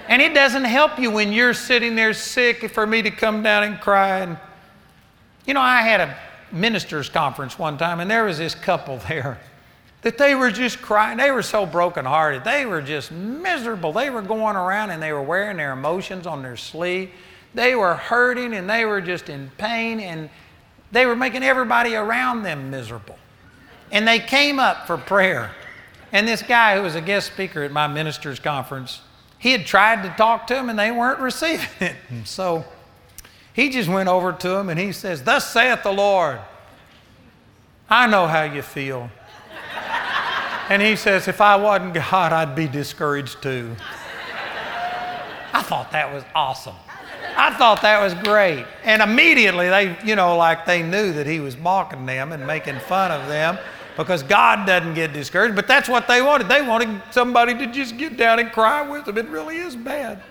[0.10, 3.64] And it doesn't help you when you're sitting there sick for me to come down
[3.64, 4.20] and cry.
[4.20, 4.38] And,
[5.46, 6.18] you know, I had a
[6.52, 9.40] ministers' conference one time, and there was this couple there
[10.04, 11.18] that they were just crying.
[11.18, 12.44] They were so brokenhearted.
[12.44, 13.94] They were just miserable.
[13.94, 17.10] They were going around and they were wearing their emotions on their sleeve.
[17.54, 20.30] They were hurting and they were just in pain and
[20.92, 23.18] they were making everybody around them miserable.
[23.92, 25.52] And they came up for prayer.
[26.12, 29.02] And this guy who was a guest speaker at my ministers' conference,
[29.40, 31.96] he had tried to talk to them and they weren't receiving it.
[32.10, 32.66] And so
[33.54, 36.40] he just went over to him and he says, Thus saith the Lord,
[37.90, 39.10] I know how you feel.
[40.74, 43.76] And he says, If I wasn't God, I'd be discouraged too.
[45.54, 46.74] I thought that was awesome.
[47.38, 48.66] I thought that was great.
[48.84, 52.80] And immediately they, you know, like they knew that he was mocking them and making
[52.80, 53.60] fun of them
[53.98, 55.56] because God doesn't get discouraged.
[55.56, 56.50] But that's what they wanted.
[56.50, 59.20] They wanted somebody to just get down and cry with them.
[59.20, 60.24] It really is bad.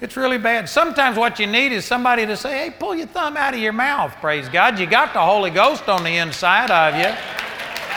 [0.00, 0.68] It's really bad.
[0.68, 3.72] Sometimes what you need is somebody to say, hey, pull your thumb out of your
[3.72, 4.14] mouth.
[4.20, 4.78] Praise God.
[4.78, 7.51] You got the Holy Ghost on the inside of you.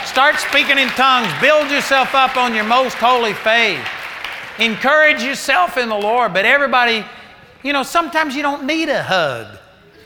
[0.06, 1.28] Start speaking in tongues.
[1.41, 3.84] Build yourself up on your most holy faith.
[4.60, 6.32] Encourage yourself in the Lord.
[6.32, 7.03] But everybody,
[7.64, 9.58] you know, sometimes you don't need a hug.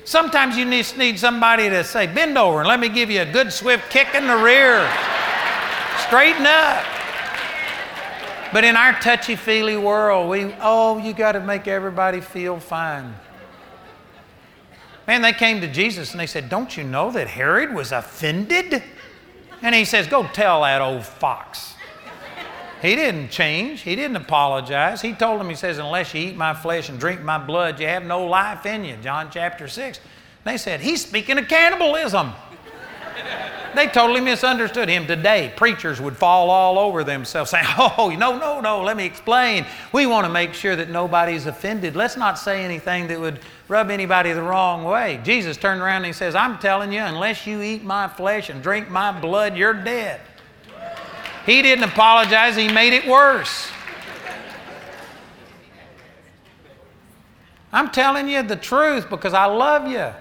[0.06, 3.32] Sometimes you just need somebody to say, bend over and let me give you a
[3.32, 4.90] good swift kick in the rear.
[6.08, 6.86] Straighten up.
[8.52, 13.14] But in our touchy feely world, we, oh, you got to make everybody feel fine.
[15.06, 18.82] Man, they came to Jesus and they said, Don't you know that Herod was offended?
[19.62, 21.76] And he says, Go tell that old fox.
[22.82, 23.82] He didn't change.
[23.82, 25.02] He didn't apologize.
[25.02, 27.88] He told them, He says, Unless you eat my flesh and drink my blood, you
[27.88, 28.96] have no life in you.
[29.02, 30.00] John chapter 6.
[30.46, 32.32] They said, He's speaking of cannibalism.
[33.76, 35.06] They totally misunderstood him.
[35.06, 39.66] Today, preachers would fall all over themselves saying, Oh, no, no, no, let me explain.
[39.94, 41.96] We want to make sure that nobody's offended.
[41.96, 45.20] Let's not say anything that would rub anybody the wrong way.
[45.24, 48.62] Jesus turned around and he says, I'm telling you, unless you eat my flesh and
[48.64, 50.20] drink my blood, you're dead.
[51.46, 53.70] He didn't apologize, he made it worse.
[57.72, 60.12] I'm telling you the truth because I love you.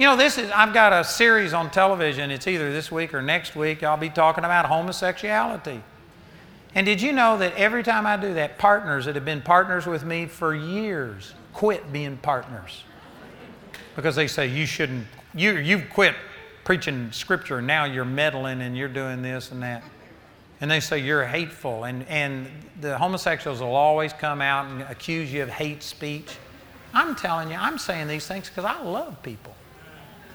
[0.00, 2.30] You know, this is, I've got a series on television.
[2.30, 3.82] It's either this week or next week.
[3.82, 5.82] I'll be talking about homosexuality.
[6.74, 9.84] And did you know that every time I do that, partners that have been partners
[9.84, 12.82] with me for years quit being partners?
[13.94, 16.14] Because they say, you shouldn't, you, you've quit
[16.64, 19.84] preaching scripture, now you're meddling and you're doing this and that.
[20.62, 21.84] And they say you're hateful.
[21.84, 22.46] And, and
[22.80, 26.38] the homosexuals will always come out and accuse you of hate speech.
[26.94, 29.54] I'm telling you, I'm saying these things because I love people.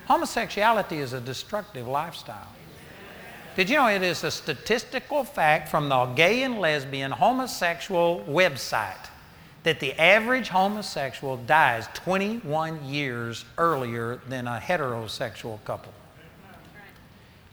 [0.08, 2.48] Homosexuality is a destructive lifestyle.
[3.56, 9.08] Did you know it is a statistical fact from the gay and lesbian homosexual website
[9.64, 15.94] that the average homosexual dies 21 years earlier than a heterosexual couple?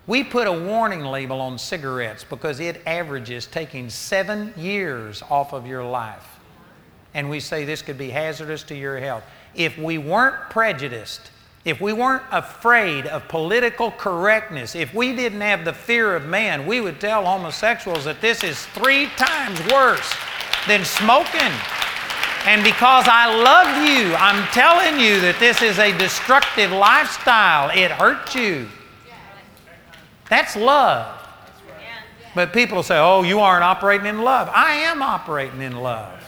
[0.07, 5.67] We put a warning label on cigarettes because it averages taking seven years off of
[5.67, 6.27] your life.
[7.15, 9.23] And we say this could be hazardous to your health.
[9.55, 11.31] If we weren't prejudiced,
[11.65, 16.67] if we weren't afraid of political correctness, if we didn't have the fear of man,
[16.67, 20.13] we would tell homosexuals that this is three times worse
[20.67, 21.53] than smoking.
[22.47, 27.71] And because I love you, I'm telling you that this is a destructive lifestyle.
[27.71, 28.67] It hurts you.
[30.29, 31.19] That's love.
[32.35, 34.51] But people say, oh, you aren't operating in love.
[34.53, 36.22] I am operating in love.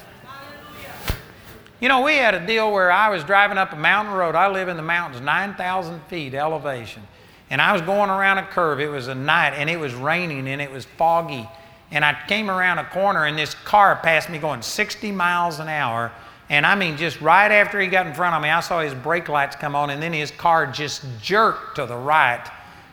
[1.81, 4.35] You know, we had a deal where I was driving up a mountain road.
[4.35, 7.03] I live in the mountains, 9,000 feet elevation.
[7.51, 8.81] And I was going around a curve.
[8.81, 11.49] It was a night and it was raining and it was foggy.
[11.91, 15.69] And I came around a corner and this car passed me going 60 miles an
[15.69, 16.13] hour.
[16.49, 18.95] And I mean, just right after he got in front of me, I saw his
[18.95, 22.47] brake lights come on and then his car just jerked to the right.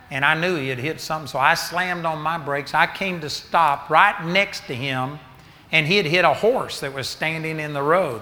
[0.09, 1.27] And I knew he had hit something.
[1.27, 2.73] So I slammed on my brakes.
[2.73, 5.19] I came to stop right next to him
[5.71, 8.21] and he had hit a horse that was standing in the road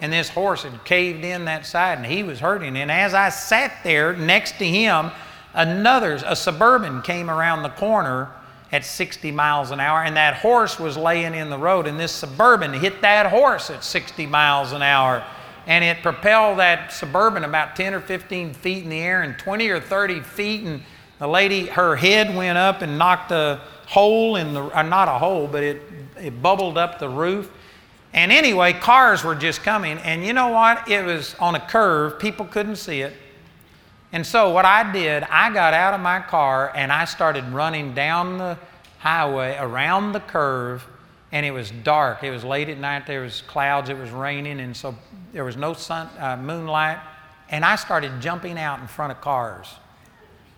[0.00, 2.76] and this horse had caved in that side and he was hurting.
[2.76, 5.10] And as I sat there next to him,
[5.54, 8.30] another, a suburban came around the corner
[8.72, 12.12] at 60 miles an hour and that horse was laying in the road and this
[12.12, 15.24] suburban hit that horse at 60 miles an hour
[15.66, 19.68] and it propelled that suburban about 10 or 15 feet in the air and 20
[19.68, 20.82] or 30 feet and
[21.20, 25.16] the lady her head went up and knocked a hole in the uh, not a
[25.18, 25.80] hole but it,
[26.20, 27.50] it bubbled up the roof
[28.16, 29.98] and anyway, cars were just coming.
[29.98, 30.88] And you know what?
[30.88, 33.12] It was on a curve, people couldn't see it.
[34.10, 37.92] And so, what I did, I got out of my car and I started running
[37.92, 38.56] down the
[38.98, 40.84] highway around the curve.
[41.30, 42.22] And it was dark.
[42.22, 43.06] It was late at night.
[43.06, 43.90] There was clouds.
[43.90, 44.60] It was raining.
[44.60, 44.94] And so,
[45.34, 46.98] there was no sun, uh, moonlight.
[47.50, 49.68] And I started jumping out in front of cars.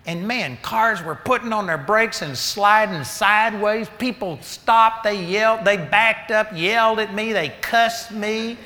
[0.08, 3.90] And man, cars were putting on their brakes and sliding sideways.
[3.98, 8.56] People stopped, they yelled, they backed up, yelled at me, they cussed me.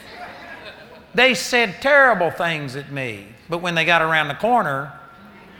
[1.14, 3.26] They said terrible things at me.
[3.48, 4.92] But when they got around the corner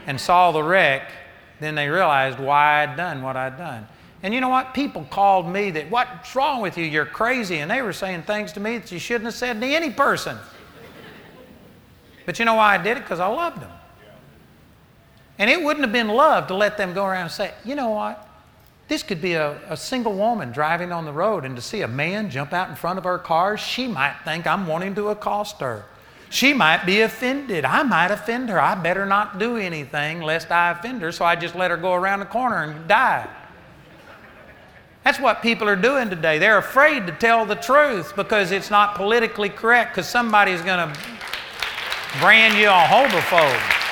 [0.07, 1.11] and saw the wreck,
[1.59, 3.85] then they realized why I'd done what I'd done.
[4.23, 4.73] And you know what?
[4.73, 6.85] People called me that, what's wrong with you?
[6.85, 7.57] You're crazy.
[7.57, 10.37] And they were saying things to me that you shouldn't have said to any person.
[12.25, 13.01] But you know why I did it?
[13.01, 13.71] Because I loved them.
[15.39, 17.89] And it wouldn't have been love to let them go around and say, you know
[17.89, 18.29] what?
[18.87, 21.87] This could be a, a, single woman driving on the road, and to see a
[21.87, 25.61] man jump out in front of her car, she might think I'm wanting to accost
[25.61, 25.85] her.
[26.29, 27.63] She might be offended.
[27.63, 28.59] I might offend her.
[28.59, 31.93] I better not do anything lest I offend her, so I just let her go
[31.93, 33.27] around the corner and die.
[35.03, 36.39] That's what people are doing today.
[36.39, 40.99] They're afraid to tell the truth because it's not politically correct because somebody's going to
[42.19, 43.82] brand you a homophobe.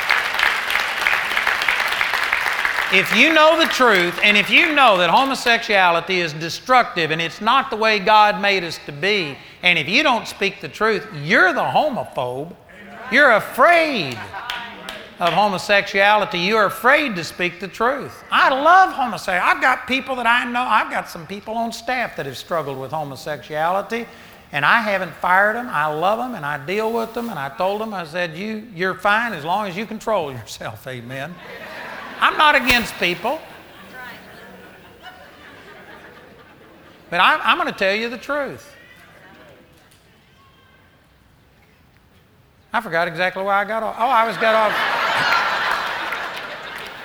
[2.93, 7.39] If you know the truth and if you know that homosexuality is destructive and it's
[7.39, 11.07] not the way God made us to be, and if you don't speak the truth,
[11.23, 12.53] you're the homophobe.
[13.09, 14.19] You're afraid
[15.21, 16.39] of homosexuality.
[16.39, 18.25] You're afraid to speak the truth.
[18.29, 19.55] I love homosexuality.
[19.55, 22.77] I've got people that I know, I've got some people on staff that have struggled
[22.77, 24.05] with homosexuality,
[24.51, 25.69] and I haven't fired them.
[25.69, 28.67] I love them and I deal with them, and I told them, I said, you,
[28.75, 30.85] You're fine as long as you control yourself.
[30.87, 31.33] Amen.
[32.21, 33.41] I'm not against people.
[37.09, 38.73] But I'm, I'm going to tell you the truth.
[42.71, 43.95] I forgot exactly why I got off.
[43.99, 44.71] Oh, I was got off.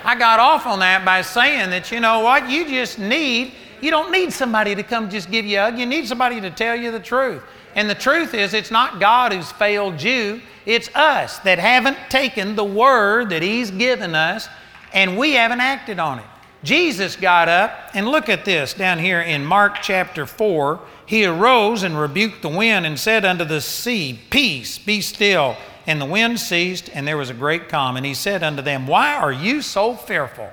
[0.04, 3.90] I got off on that by saying that, you know what, you just need, you
[3.90, 5.78] don't need somebody to come just give you a hug.
[5.78, 7.42] You need somebody to tell you the truth.
[7.74, 12.54] And the truth is, it's not God who's failed you, it's us that haven't taken
[12.54, 14.48] the word that He's given us
[14.96, 16.24] and we haven't acted on it.
[16.64, 20.80] Jesus got up, and look at this down here in Mark chapter 4.
[21.04, 25.54] He arose and rebuked the wind and said unto the sea, Peace, be still.
[25.86, 27.96] And the wind ceased, and there was a great calm.
[27.98, 30.48] And he said unto them, Why are you so fearful?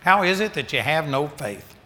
[0.00, 1.76] How is it that you have no faith?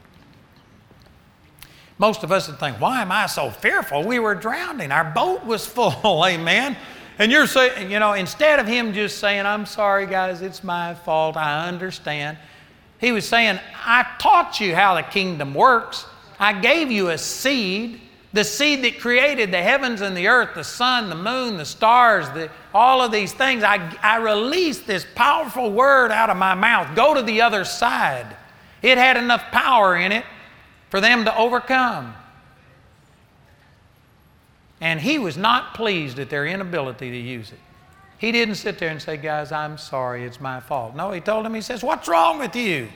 [1.98, 4.02] Most of us would think, Why am I so fearful?
[4.02, 4.90] We were drowning.
[4.90, 6.74] Our boat was full, amen.
[7.18, 10.94] And you're saying, you know, instead of him just saying, I'm sorry, guys, it's my
[10.94, 12.38] fault, I understand,
[12.98, 16.06] he was saying, I taught you how the kingdom works.
[16.38, 18.00] I gave you a seed,
[18.32, 22.28] the seed that created the heavens and the earth, the sun, the moon, the stars,
[22.30, 23.64] the, all of these things.
[23.64, 28.36] I, I released this powerful word out of my mouth go to the other side.
[28.82, 30.24] It had enough power in it
[30.88, 32.14] for them to overcome.
[34.82, 37.58] And he was not pleased at their inability to use it.
[38.18, 40.96] He didn't sit there and say, Guys, I'm sorry, it's my fault.
[40.96, 42.88] No, he told them, He says, What's wrong with you?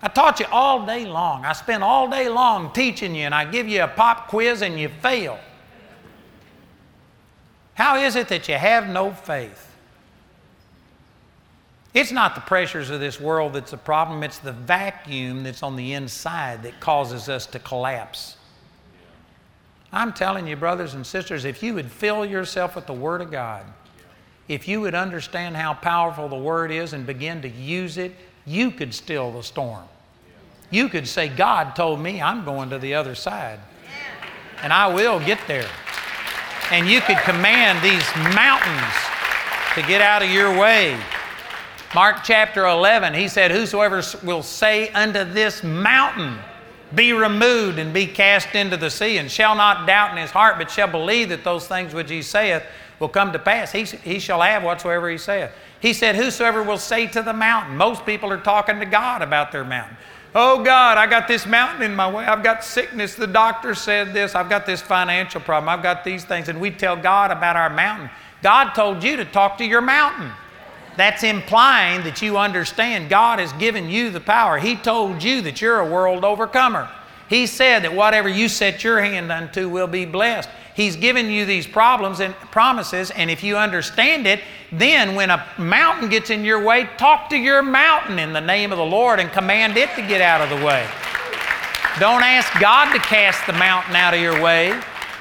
[0.00, 1.44] I taught you all day long.
[1.44, 4.78] I spent all day long teaching you, and I give you a pop quiz and
[4.78, 5.40] you fail.
[7.74, 9.74] How is it that you have no faith?
[11.94, 15.74] It's not the pressures of this world that's the problem, it's the vacuum that's on
[15.74, 18.35] the inside that causes us to collapse.
[19.92, 23.30] I'm telling you, brothers and sisters, if you would fill yourself with the Word of
[23.30, 23.64] God,
[24.48, 28.12] if you would understand how powerful the Word is and begin to use it,
[28.44, 29.84] you could still the storm.
[30.70, 33.60] You could say, God told me I'm going to the other side,
[34.62, 35.68] and I will get there.
[36.70, 38.94] And you could command these mountains
[39.74, 40.98] to get out of your way.
[41.94, 46.38] Mark chapter 11, he said, Whosoever will say unto this mountain,
[46.96, 50.56] be removed and be cast into the sea, and shall not doubt in his heart,
[50.58, 52.64] but shall believe that those things which he saith
[52.98, 53.70] will come to pass.
[53.70, 55.50] He, he shall have whatsoever he saith.
[55.78, 59.52] He said, Whosoever will say to the mountain, most people are talking to God about
[59.52, 59.96] their mountain.
[60.34, 62.24] Oh God, I got this mountain in my way.
[62.24, 63.14] I've got sickness.
[63.14, 64.34] The doctor said this.
[64.34, 65.68] I've got this financial problem.
[65.68, 66.48] I've got these things.
[66.48, 68.10] And we tell God about our mountain.
[68.42, 70.30] God told you to talk to your mountain.
[70.96, 74.58] That's implying that you understand God has given you the power.
[74.58, 76.88] He told you that you're a world overcomer.
[77.28, 80.48] He said that whatever you set your hand unto will be blessed.
[80.74, 84.40] He's given you these problems and promises, and if you understand it,
[84.70, 88.72] then when a mountain gets in your way, talk to your mountain in the name
[88.72, 90.86] of the Lord and command it to get out of the way.
[91.98, 94.78] Don't ask God to cast the mountain out of your way.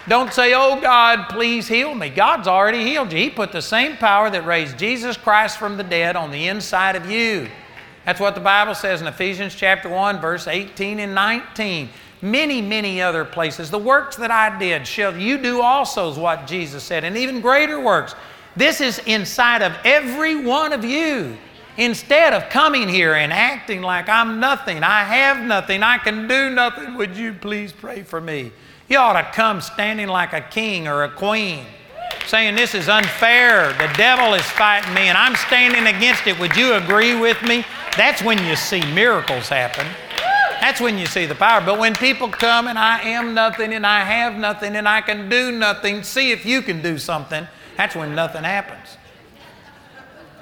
[0.08, 2.09] Don't say, Oh God, please heal me.
[2.09, 3.17] God's already healed you.
[3.17, 6.96] He put the same power that raised Jesus Christ from the dead on the inside
[6.96, 7.50] of you.
[8.05, 11.89] That's what the Bible says in Ephesians chapter 1, verse 18 and 19.
[12.21, 13.71] Many, many other places.
[13.71, 17.42] The works that I did shall you do also, is what Jesus said, and even
[17.42, 18.16] greater works.
[18.55, 21.36] This is inside of every one of you.
[21.78, 26.50] Instead of coming here and acting like I'm nothing, I have nothing, I can do
[26.50, 28.51] nothing, would you please pray for me?
[28.87, 31.66] You ought to come standing like a king or a queen,
[32.28, 33.74] saying, This is unfair.
[33.74, 36.39] The devil is fighting me, and I'm standing against it.
[36.39, 37.66] Would you agree with me?
[37.97, 39.87] That's when you see miracles happen.
[40.62, 41.62] That's when you see the power.
[41.62, 45.29] But when people come and I am nothing and I have nothing and I can
[45.29, 47.47] do nothing, see if you can do something,
[47.78, 48.97] that's when nothing happens.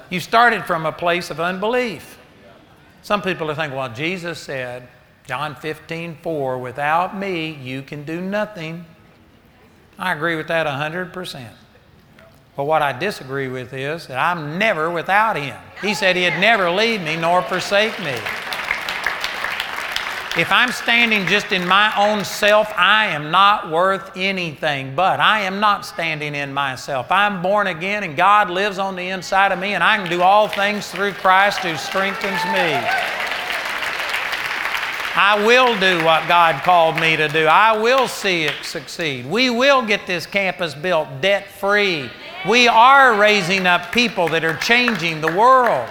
[0.09, 2.19] You started from a place of unbelief.
[3.01, 4.87] Some people are thinking, well, Jesus said,
[5.25, 8.85] John 15, 4, without me, you can do nothing.
[9.97, 11.49] I agree with that 100%.
[12.55, 15.57] But what I disagree with is that I'm never without Him.
[15.81, 18.17] He said He'd never leave me nor forsake me.
[20.35, 24.95] If I'm standing just in my own self, I am not worth anything.
[24.95, 27.11] But I am not standing in myself.
[27.11, 30.23] I'm born again and God lives on the inside of me, and I can do
[30.23, 32.81] all things through Christ who strengthens me.
[35.15, 37.45] I will do what God called me to do.
[37.45, 39.27] I will see it succeed.
[39.27, 42.09] We will get this campus built debt free.
[42.49, 45.87] We are raising up people that are changing the world.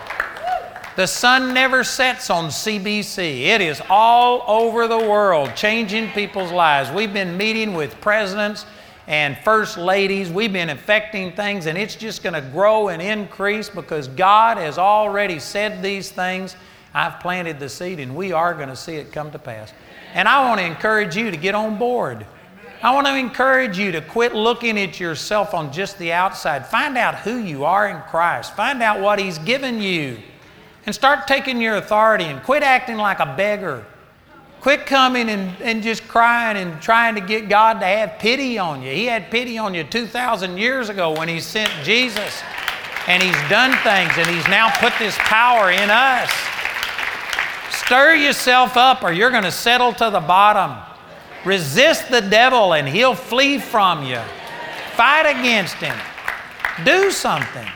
[0.96, 3.42] The sun never sets on CBC.
[3.42, 6.90] It is all over the world, changing people's lives.
[6.90, 8.66] We've been meeting with presidents
[9.06, 10.30] and first ladies.
[10.30, 14.78] We've been affecting things, and it's just going to grow and increase because God has
[14.78, 16.56] already said these things.
[16.94, 19.72] I've planted the seed, and we are going to see it come to pass.
[20.14, 22.26] And I want to encourage you to get on board.
[22.82, 26.66] I want to encourage you to quit looking at yourself on just the outside.
[26.66, 30.18] Find out who you are in Christ, find out what He's given you
[30.84, 33.84] and start taking your authority and quit acting like a beggar.
[34.60, 38.82] Quit coming and, and just crying and trying to get God to have pity on
[38.82, 38.92] you.
[38.92, 42.42] He had pity on you 2,000 years ago when He sent Jesus.
[43.08, 46.30] And He's done things and He's now put this power in us.
[47.92, 50.78] Stir yourself up or you're going to settle to the bottom.
[51.44, 54.18] Resist the devil and he'll flee from you.
[54.92, 55.94] Fight against him.
[56.86, 57.68] Do something.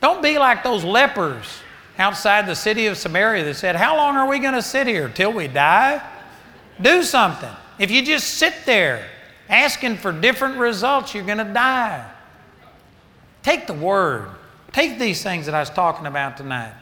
[0.00, 1.58] Don't be like those lepers
[1.98, 5.08] outside the city of Samaria that said, How long are we going to sit here?
[5.08, 6.00] Till we die?
[6.80, 7.50] Do something.
[7.80, 9.04] If you just sit there
[9.48, 12.08] asking for different results, you're going to die.
[13.42, 14.28] Take the word.
[14.70, 16.74] Take these things that I was talking about tonight.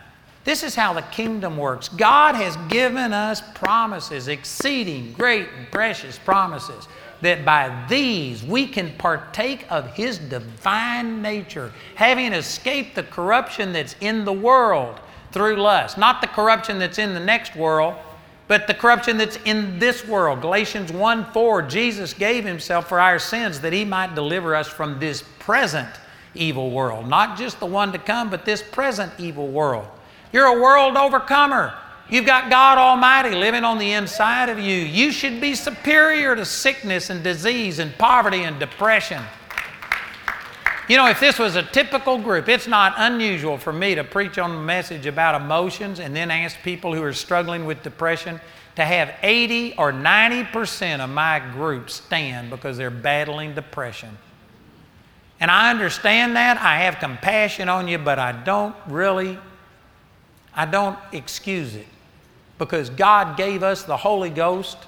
[0.44, 1.88] This is how the kingdom works.
[1.88, 6.86] God has given us promises, exceeding great and precious promises
[7.22, 13.96] that by these we can partake of His divine nature, having escaped the corruption that's
[14.00, 15.00] in the world
[15.32, 15.96] through lust.
[15.96, 17.94] Not the corruption that's in the next world,
[18.46, 20.42] but the corruption that's in this world.
[20.42, 25.00] Galatians 1 4, Jesus gave Himself for our sins that He might deliver us from
[25.00, 25.88] this present
[26.34, 27.08] evil world.
[27.08, 29.88] Not just the one to come, but this present evil world.
[30.34, 31.72] You're a world overcomer.
[32.10, 34.74] You've got God Almighty living on the inside of you.
[34.74, 39.22] You should be superior to sickness and disease and poverty and depression.
[40.88, 44.36] You know, if this was a typical group, it's not unusual for me to preach
[44.36, 48.40] on a message about emotions and then ask people who are struggling with depression
[48.74, 54.18] to have 80 or 90% of my group stand because they're battling depression.
[55.38, 56.56] And I understand that.
[56.56, 59.38] I have compassion on you, but I don't really
[60.56, 61.86] I don't excuse it
[62.58, 64.78] because God gave us the Holy Ghost.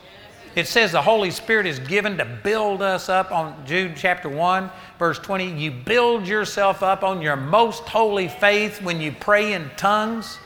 [0.54, 4.70] It says the Holy Spirit is given to build us up on Jude chapter 1,
[4.98, 5.50] verse 20.
[5.52, 10.38] You build yourself up on your most holy faith when you pray in tongues.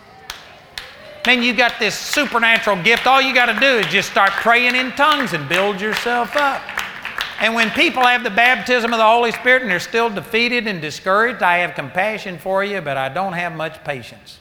[1.27, 3.07] Man, you got this supernatural gift.
[3.07, 6.63] All you got to do is just start praying in tongues and build yourself up.
[7.41, 10.81] And when people have the baptism of the Holy Spirit and they're still defeated and
[10.81, 14.39] discouraged, I have compassion for you, but I don't have much patience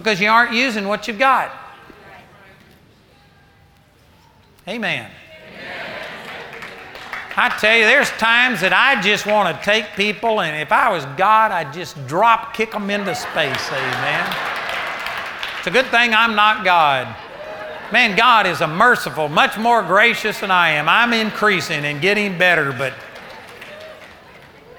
[0.00, 1.52] because you aren't using what you've got.
[4.66, 5.10] Amen.
[7.36, 10.90] I tell you, there's times that I just want to take people, and if I
[10.90, 13.70] was God, I'd just drop kick them into space.
[13.70, 14.36] Amen.
[15.58, 17.14] It's a good thing I'm not God.
[17.92, 20.88] Man, God is a merciful, much more gracious than I am.
[20.88, 22.94] I'm increasing and getting better, but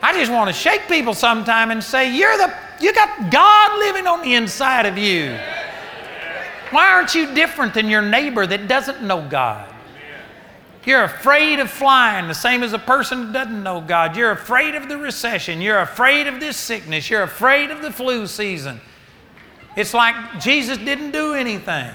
[0.01, 4.07] I just want to shake people sometime and say, You're the you got God living
[4.07, 5.37] on the inside of you.
[6.71, 9.67] Why aren't you different than your neighbor that doesn't know God?
[10.85, 14.15] You're afraid of flying, the same as a person that doesn't know God.
[14.15, 15.61] You're afraid of the recession.
[15.61, 17.09] You're afraid of this sickness.
[17.09, 18.81] You're afraid of the flu season.
[19.75, 21.91] It's like Jesus didn't do anything.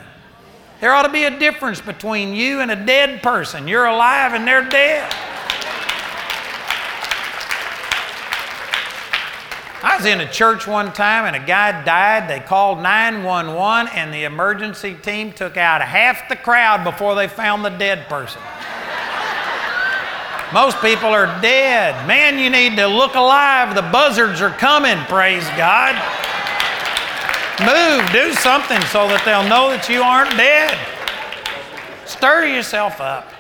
[0.81, 3.67] There ought to be a difference between you and a dead person.
[3.67, 5.13] You're alive and they're dead.
[9.87, 12.29] I was in a church one time and a guy died.
[12.29, 17.65] They called 911 and the emergency team took out half the crowd before they found
[17.65, 18.43] the dead person.
[20.53, 22.05] Most people are dead.
[22.05, 23.77] Man, you need to look alive.
[23.77, 25.95] The buzzards are coming, praise God.
[27.61, 30.77] Move, do something so that they'll know that you aren't dead.
[32.09, 33.31] Stir yourself up.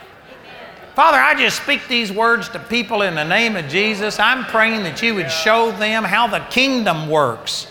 [0.96, 4.18] Father, I just speak these words to people in the name of Jesus.
[4.18, 7.66] I'm praying that you would show them how the kingdom works.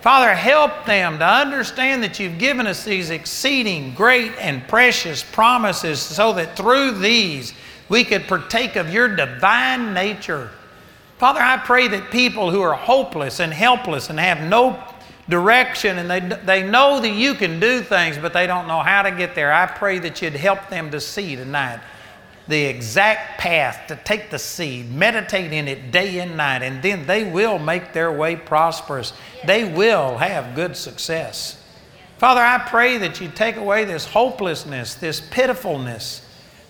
[0.00, 6.00] Father, help them to understand that you've given us these exceeding great and precious promises
[6.00, 7.52] so that through these
[7.90, 10.48] we could partake of your divine nature.
[11.18, 14.82] Father, I pray that people who are hopeless and helpless and have no
[15.28, 19.02] direction and they, they know that you can do things, but they don't know how
[19.02, 19.52] to get there.
[19.52, 21.80] I pray that you'd help them to see tonight
[22.48, 27.06] the exact path to take the seed, meditate in it day and night, and then
[27.06, 29.12] they will make their way prosperous.
[29.44, 31.62] They will have good success.
[32.18, 36.22] Father, I pray that you take away this hopelessness, this pitifulness,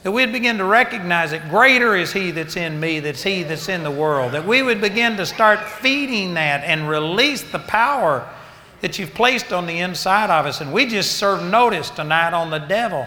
[0.03, 3.69] that we'd begin to recognize that greater is He that's in me, that's He that's
[3.69, 8.29] in the world, that we would begin to start feeding that and release the power
[8.81, 10.61] that you've placed on the inside of us.
[10.61, 13.07] And we just serve notice tonight on the devil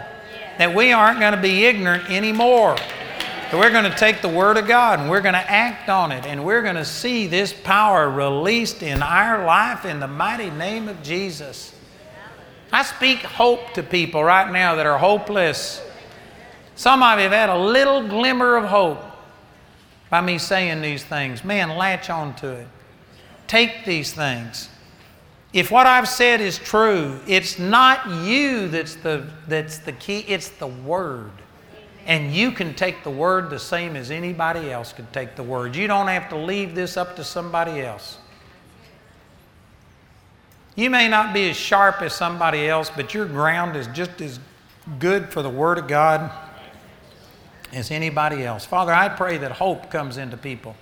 [0.59, 2.75] that we aren't going to be ignorant anymore.
[2.75, 6.11] That we're going to take the Word of God and we're going to act on
[6.11, 10.49] it and we're going to see this power released in our life in the mighty
[10.51, 11.73] name of Jesus.
[12.73, 15.81] I speak hope to people right now that are hopeless.
[16.75, 19.01] Some of you have had a little glimmer of hope
[20.09, 21.45] by me saying these things.
[21.45, 22.67] Man, latch on to it.
[23.47, 24.67] Take these things.
[25.51, 30.49] If what I've said is true, it's not you that's the, that's the key, it's
[30.49, 31.31] the Word.
[32.05, 35.75] And you can take the Word the same as anybody else could take the Word.
[35.75, 38.19] You don't have to leave this up to somebody else.
[40.75, 44.39] You may not be as sharp as somebody else, but your ground is just as
[44.99, 46.31] good for the Word of God
[47.73, 48.65] as anybody else.
[48.65, 50.75] Father, I pray that hope comes into people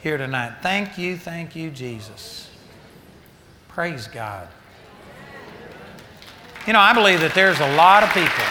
[0.00, 0.54] here tonight.
[0.62, 2.49] Thank you, thank you, Jesus.
[3.80, 4.46] Praise God.
[6.66, 8.44] You know, I believe that there's a lot of people.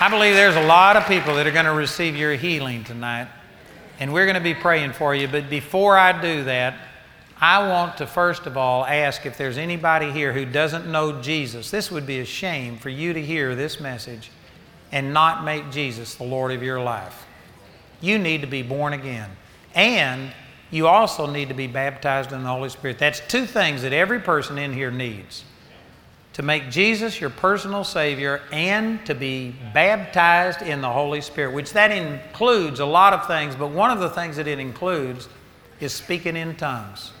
[0.00, 3.26] I believe there's a lot of people that are going to receive your healing tonight.
[3.98, 5.26] And we're going to be praying for you.
[5.26, 6.78] But before I do that,
[7.40, 11.72] I want to first of all ask if there's anybody here who doesn't know Jesus.
[11.72, 14.30] This would be a shame for you to hear this message
[14.92, 17.26] and not make Jesus the Lord of your life.
[18.00, 19.30] You need to be born again.
[19.74, 20.30] And
[20.74, 22.98] you also need to be baptized in the Holy Spirit.
[22.98, 25.44] That's two things that every person in here needs
[26.32, 31.72] to make Jesus your personal Savior and to be baptized in the Holy Spirit, which
[31.74, 35.28] that includes a lot of things, but one of the things that it includes
[35.78, 37.12] is speaking in tongues.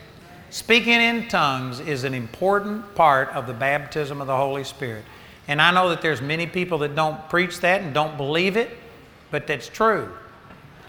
[0.50, 5.04] Speaking in tongues is an important part of the baptism of the Holy Spirit.
[5.46, 8.70] And I know that there's many people that don't preach that and don't believe it,
[9.30, 10.12] but that's true.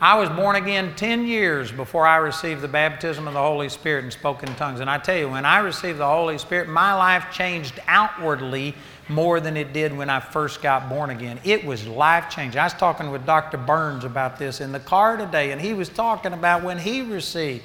[0.06, 4.03] I was born again 10 years before I received the baptism of the Holy Spirit
[4.03, 4.80] and spoke in tongues.
[4.80, 8.76] And I tell you, when I received the Holy Spirit, my life changed outwardly
[9.10, 11.40] more than it did when I first got born again.
[11.44, 12.60] It was life changing.
[12.60, 13.57] I was talking with Dr.
[13.57, 17.64] Burns about this in the car today, and he was talking about when he received.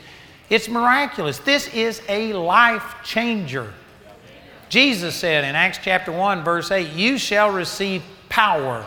[0.49, 1.41] It's miraculous.
[1.41, 3.71] This is a life changer.
[4.71, 8.87] Jesus said in Acts chapter 1, verse 8, You shall receive power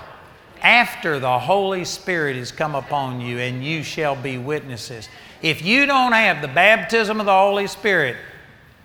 [0.64, 5.10] after the Holy Spirit has come upon you, and you shall be witnesses.
[5.41, 8.15] If you don't have the baptism of the Holy Spirit,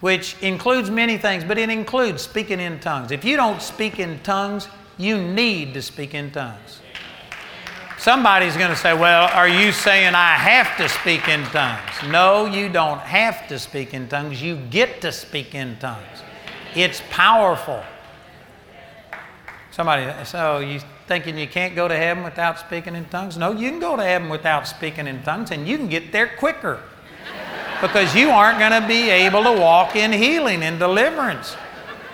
[0.00, 3.10] which includes many things, but it includes speaking in tongues.
[3.12, 6.80] If you don't speak in tongues, you need to speak in tongues.
[7.98, 11.90] Somebody's going to say, Well, are you saying I have to speak in tongues?
[12.06, 14.40] No, you don't have to speak in tongues.
[14.40, 16.22] You get to speak in tongues.
[16.76, 17.82] It's powerful.
[19.72, 23.36] Somebody, so you thinking you can't go to heaven without speaking in tongues?
[23.36, 26.28] No, you can go to heaven without speaking in tongues, and you can get there
[26.38, 26.80] quicker
[27.80, 31.56] because you aren't going to be able to walk in healing and deliverance.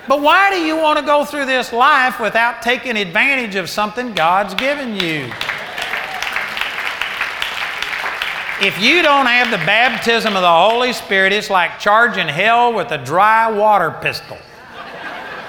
[0.07, 4.15] But why do you want to go through this life without taking advantage of something
[4.15, 5.31] God's given you?
[8.61, 12.93] If you don't have the baptism of the Holy Spirit, it's like charging hell with
[12.93, 14.39] a dry water pistol.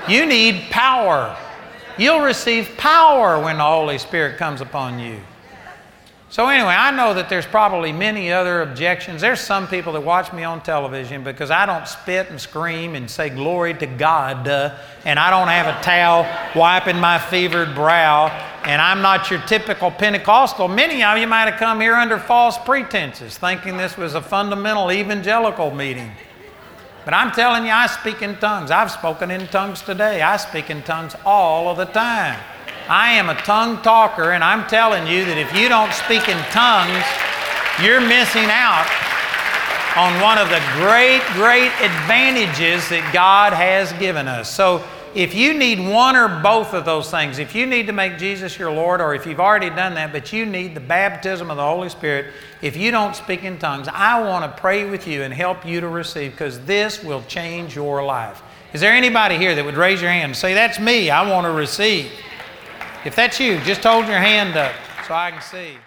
[0.08, 1.38] You need power.
[1.98, 5.20] You'll receive power when the Holy Spirit comes upon you.
[6.28, 9.22] So, anyway, I know that there's probably many other objections.
[9.22, 13.10] There's some people that watch me on television because I don't spit and scream and
[13.10, 14.46] say glory to God,
[15.06, 18.28] and I don't have a towel wiping my fevered brow,
[18.66, 20.68] and I'm not your typical Pentecostal.
[20.68, 24.92] Many of you might have come here under false pretenses, thinking this was a fundamental
[24.92, 26.12] evangelical meeting.
[27.06, 28.72] But I'm telling you, I speak in tongues.
[28.72, 30.23] I've spoken in tongues today.
[30.23, 32.40] I speak in tongues all of the time.
[32.90, 36.38] I am a tongue talker, and I'm telling you that if you don't speak in
[36.49, 37.06] tongues,
[37.82, 38.90] you're missing out
[39.95, 44.49] on one of the great, great advantages that God has given us.
[44.52, 44.84] So,
[45.16, 48.60] if you need one or both of those things, if you need to make Jesus
[48.60, 51.64] your Lord, or if you've already done that, but you need the baptism of the
[51.64, 55.34] Holy Spirit, if you don't speak in tongues, I want to pray with you and
[55.34, 58.44] help you to receive because this will change your life.
[58.74, 61.46] Is there anybody here that would raise your hand and say, That's me, I want
[61.46, 62.12] to receive?
[63.06, 64.74] If that's you, just hold your hand up
[65.08, 65.78] so I can see.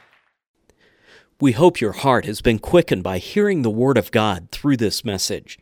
[1.38, 5.04] We hope your heart has been quickened by hearing the Word of God through this
[5.04, 5.58] message.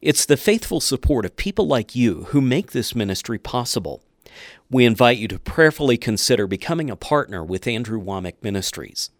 [0.00, 4.02] It's the faithful support of people like you who make this ministry possible.
[4.70, 9.10] We invite you to prayerfully consider becoming a partner with Andrew Wommack Ministries.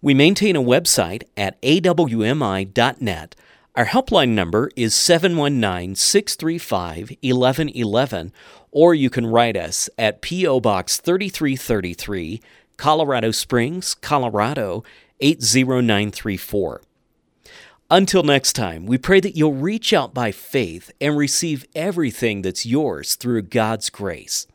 [0.00, 3.36] We maintain a website at awmi.net.
[3.74, 8.32] Our helpline number is 719 635 1111,
[8.70, 10.60] or you can write us at P.O.
[10.60, 12.40] Box 3333,
[12.78, 14.82] Colorado Springs, Colorado
[15.20, 16.82] 80934.
[17.88, 22.66] Until next time, we pray that you'll reach out by faith and receive everything that's
[22.66, 24.48] yours through God's grace.